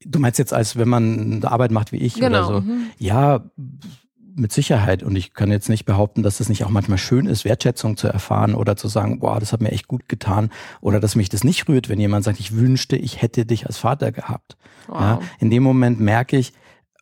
Du 0.06 0.18
meinst 0.18 0.38
jetzt, 0.38 0.52
als 0.52 0.76
wenn 0.76 0.88
man 0.88 1.36
eine 1.36 1.50
Arbeit 1.50 1.70
macht 1.70 1.92
wie 1.92 1.96
ich 1.96 2.14
genau. 2.14 2.26
oder 2.26 2.46
so? 2.46 2.60
Mhm. 2.60 2.90
Ja, 2.98 3.44
mit 4.36 4.52
Sicherheit. 4.52 5.02
Und 5.02 5.16
ich 5.16 5.32
kann 5.32 5.50
jetzt 5.50 5.68
nicht 5.68 5.84
behaupten, 5.84 6.22
dass 6.22 6.40
es 6.40 6.48
nicht 6.48 6.64
auch 6.64 6.70
manchmal 6.70 6.98
schön 6.98 7.26
ist, 7.26 7.44
Wertschätzung 7.44 7.96
zu 7.96 8.08
erfahren 8.08 8.54
oder 8.54 8.76
zu 8.76 8.88
sagen, 8.88 9.20
boah, 9.20 9.40
das 9.40 9.52
hat 9.52 9.60
mir 9.60 9.72
echt 9.72 9.88
gut 9.88 10.08
getan. 10.08 10.50
Oder 10.80 11.00
dass 11.00 11.14
mich 11.14 11.28
das 11.28 11.44
nicht 11.44 11.68
rührt, 11.68 11.88
wenn 11.88 12.00
jemand 12.00 12.24
sagt, 12.24 12.40
ich 12.40 12.54
wünschte, 12.54 12.96
ich 12.96 13.22
hätte 13.22 13.46
dich 13.46 13.66
als 13.66 13.78
Vater 13.78 14.12
gehabt. 14.12 14.56
Wow. 14.88 15.00
Ja, 15.00 15.20
in 15.38 15.50
dem 15.50 15.62
Moment 15.62 16.00
merke 16.00 16.36
ich, 16.36 16.52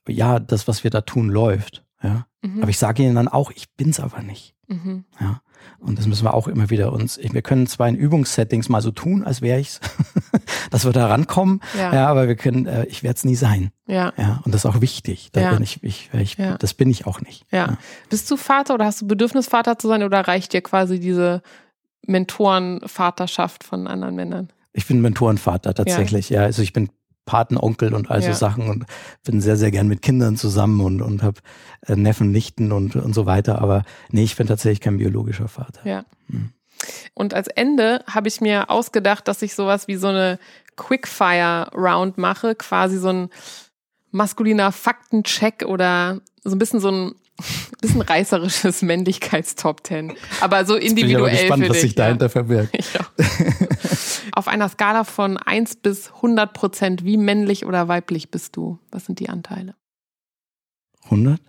ja, 0.06 0.38
das, 0.38 0.68
was 0.68 0.84
wir 0.84 0.90
da 0.90 1.00
tun, 1.00 1.28
läuft. 1.28 1.84
Ja. 2.02 2.26
Mhm. 2.42 2.62
Aber 2.62 2.70
ich 2.70 2.78
sage 2.78 3.02
ihnen 3.02 3.14
dann 3.14 3.28
auch, 3.28 3.50
ich 3.50 3.70
bin's 3.76 4.00
aber 4.00 4.22
nicht. 4.22 4.54
Mhm. 4.68 5.04
Ja. 5.20 5.40
Und 5.78 5.98
das 5.98 6.06
müssen 6.06 6.24
wir 6.24 6.34
auch 6.34 6.48
immer 6.48 6.70
wieder 6.70 6.92
uns, 6.92 7.18
wir 7.22 7.42
können 7.42 7.66
zwar 7.66 7.88
in 7.88 7.96
Übungssettings 7.96 8.68
mal 8.68 8.82
so 8.82 8.90
tun, 8.90 9.24
als 9.24 9.42
wäre 9.42 9.60
ich's, 9.60 9.80
dass 10.70 10.84
wir 10.84 10.92
da 10.92 11.06
rankommen, 11.06 11.60
ja. 11.76 11.94
ja, 11.94 12.08
aber 12.08 12.28
wir 12.28 12.36
können, 12.36 12.66
äh, 12.66 12.84
ich 12.86 13.02
werde 13.02 13.16
es 13.16 13.24
nie 13.24 13.34
sein. 13.34 13.70
Ja. 13.86 14.12
ja. 14.16 14.40
Und 14.44 14.54
das 14.54 14.64
ist 14.64 14.66
auch 14.70 14.80
wichtig. 14.80 15.30
Da 15.32 15.40
ja. 15.40 15.52
bin 15.52 15.62
ich, 15.62 15.82
ich, 15.82 16.10
ich 16.14 16.36
ja. 16.36 16.56
das 16.58 16.74
bin 16.74 16.90
ich 16.90 17.06
auch 17.06 17.20
nicht. 17.20 17.46
Ja. 17.50 17.66
ja. 17.66 17.78
Bist 18.10 18.30
du 18.30 18.36
Vater 18.36 18.74
oder 18.74 18.86
hast 18.86 19.02
du 19.02 19.06
Bedürfnis, 19.06 19.48
Vater 19.48 19.78
zu 19.78 19.88
sein 19.88 20.02
oder 20.02 20.20
reicht 20.20 20.52
dir 20.52 20.62
quasi 20.62 20.98
diese 20.98 21.42
Mentorenvaterschaft 22.06 23.64
von 23.64 23.86
anderen 23.86 24.14
Männern? 24.14 24.48
Ich 24.72 24.86
bin 24.86 25.00
Mentorenvater 25.00 25.74
tatsächlich, 25.74 26.30
ja. 26.30 26.42
Also 26.42 26.62
ich 26.62 26.72
bin 26.72 26.88
Patenonkel 27.24 27.94
und 27.94 28.10
all 28.10 28.20
so 28.20 28.28
ja. 28.28 28.34
Sachen 28.34 28.68
und 28.68 28.84
bin 29.24 29.40
sehr, 29.40 29.56
sehr 29.56 29.70
gern 29.70 29.88
mit 29.88 30.02
Kindern 30.02 30.36
zusammen 30.36 30.80
und, 30.80 31.02
und 31.02 31.22
habe 31.22 31.40
äh, 31.86 31.96
Neffen, 31.96 32.30
Nichten 32.30 32.72
und, 32.72 32.96
und 32.96 33.14
so 33.14 33.26
weiter. 33.26 33.60
Aber 33.60 33.84
nee, 34.10 34.24
ich 34.24 34.36
bin 34.36 34.46
tatsächlich 34.46 34.80
kein 34.80 34.98
biologischer 34.98 35.48
Vater. 35.48 35.80
Ja. 35.84 36.04
Hm. 36.28 36.50
Und 37.14 37.34
als 37.34 37.48
Ende 37.48 38.04
habe 38.08 38.28
ich 38.28 38.40
mir 38.40 38.70
ausgedacht, 38.70 39.28
dass 39.28 39.42
ich 39.42 39.54
sowas 39.54 39.88
wie 39.88 39.96
so 39.96 40.08
eine 40.08 40.38
Quickfire-Round 40.76 42.18
mache, 42.18 42.54
quasi 42.54 42.98
so 42.98 43.08
ein 43.08 43.28
maskuliner 44.10 44.72
Faktencheck 44.72 45.64
oder 45.66 46.20
so 46.42 46.54
ein 46.54 46.58
bisschen 46.58 46.80
so 46.80 46.90
ein 46.90 47.14
bisschen 47.80 48.02
reißerisches 48.02 48.82
Männlichkeits-Top 48.82 49.84
Ten. 49.84 50.14
Aber 50.40 50.64
so 50.64 50.76
individuell. 50.76 51.34
Ich 51.34 51.42
bin 51.42 51.52
aber 51.52 51.58
gespannt, 51.58 51.68
was 51.70 51.80
sich 51.80 51.94
dahinter 51.94 52.26
ja. 52.26 52.30
verbirgt. 52.30 52.76
Ja. 52.94 53.06
Auf 54.34 54.48
einer 54.48 54.68
Skala 54.68 55.04
von 55.04 55.36
1 55.36 55.76
bis 55.76 56.10
100 56.10 56.54
Prozent, 56.54 57.04
wie 57.04 57.18
männlich 57.18 57.66
oder 57.66 57.88
weiblich 57.88 58.30
bist 58.30 58.56
du? 58.56 58.78
Was 58.90 59.04
sind 59.04 59.20
die 59.20 59.28
Anteile? 59.28 59.76
100? 61.04 61.40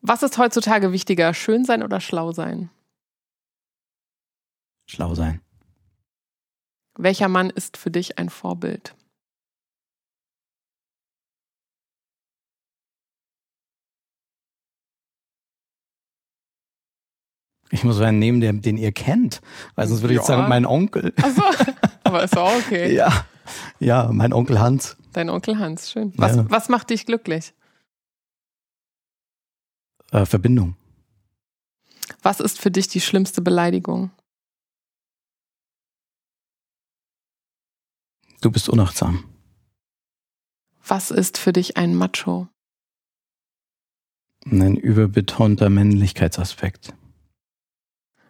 Was 0.00 0.22
ist 0.22 0.38
heutzutage 0.38 0.92
wichtiger, 0.92 1.34
schön 1.34 1.64
sein 1.64 1.82
oder 1.82 2.00
schlau 2.00 2.30
sein? 2.30 2.70
Schlau 4.86 5.14
sein. 5.16 5.40
Welcher 6.96 7.28
Mann 7.28 7.50
ist 7.50 7.76
für 7.76 7.90
dich 7.90 8.18
ein 8.18 8.30
Vorbild? 8.30 8.94
Ich 17.70 17.84
muss 17.84 18.00
einen 18.00 18.18
nehmen, 18.18 18.40
den, 18.40 18.62
den 18.62 18.78
ihr 18.78 18.92
kennt, 18.92 19.40
weil 19.74 19.86
sonst 19.86 20.02
würde 20.02 20.14
ich 20.14 20.16
ja. 20.16 20.22
jetzt 20.22 20.28
sagen, 20.28 20.48
mein 20.48 20.64
Onkel. 20.64 21.12
Ach 21.20 21.30
so, 21.34 21.42
aber 22.04 22.24
ist 22.24 22.36
auch 22.36 22.54
okay. 22.54 22.94
ja, 22.94 23.26
ja, 23.78 24.10
mein 24.12 24.32
Onkel 24.32 24.58
Hans. 24.58 24.96
Dein 25.12 25.30
Onkel 25.30 25.58
Hans, 25.58 25.90
schön. 25.90 26.12
Was, 26.16 26.36
ja. 26.36 26.50
was 26.50 26.68
macht 26.68 26.90
dich 26.90 27.06
glücklich? 27.06 27.54
Äh, 30.12 30.24
Verbindung. 30.24 30.76
Was 32.22 32.40
ist 32.40 32.58
für 32.58 32.70
dich 32.70 32.88
die 32.88 33.00
schlimmste 33.00 33.42
Beleidigung? 33.42 34.10
Du 38.40 38.50
bist 38.50 38.68
unachtsam. 38.68 39.24
Was 40.86 41.10
ist 41.10 41.36
für 41.36 41.52
dich 41.52 41.76
ein 41.76 41.94
Macho? 41.94 42.48
Ein 44.46 44.76
überbetonter 44.76 45.68
Männlichkeitsaspekt. 45.68 46.94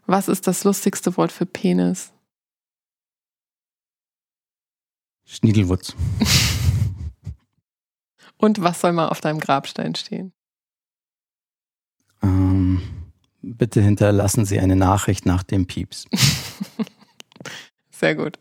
Was 0.09 0.27
ist 0.27 0.47
das 0.47 0.65
lustigste 0.65 1.15
Wort 1.19 1.31
für 1.31 1.45
Penis? 1.45 2.13
Schniedelwutz. 5.27 5.95
Und 8.39 8.63
was 8.63 8.81
soll 8.81 8.95
mal 8.95 9.09
auf 9.09 9.21
deinem 9.21 9.39
Grabstein 9.39 9.95
stehen? 9.95 10.33
Ähm, 12.23 12.81
bitte 13.43 13.83
hinterlassen 13.83 14.47
Sie 14.47 14.59
eine 14.59 14.77
Nachricht 14.77 15.27
nach 15.27 15.43
dem 15.43 15.67
Pieps. 15.67 16.07
sehr 17.91 18.15
gut. 18.15 18.39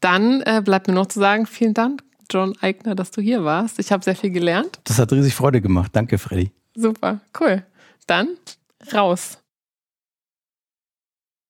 Dann 0.00 0.40
äh, 0.40 0.62
bleibt 0.64 0.88
mir 0.88 0.94
noch 0.94 1.08
zu 1.08 1.20
sagen, 1.20 1.44
vielen 1.44 1.74
Dank, 1.74 2.02
John 2.30 2.56
Eigner, 2.62 2.94
dass 2.94 3.10
du 3.10 3.20
hier 3.20 3.44
warst. 3.44 3.78
Ich 3.78 3.92
habe 3.92 4.02
sehr 4.02 4.16
viel 4.16 4.30
gelernt. 4.30 4.80
Das 4.84 4.98
hat 4.98 5.12
riesig 5.12 5.34
Freude 5.34 5.60
gemacht. 5.60 5.90
Danke, 5.94 6.16
Freddy. 6.16 6.52
Super, 6.74 7.20
cool. 7.38 7.66
Dann 8.06 8.28
raus. 8.94 9.41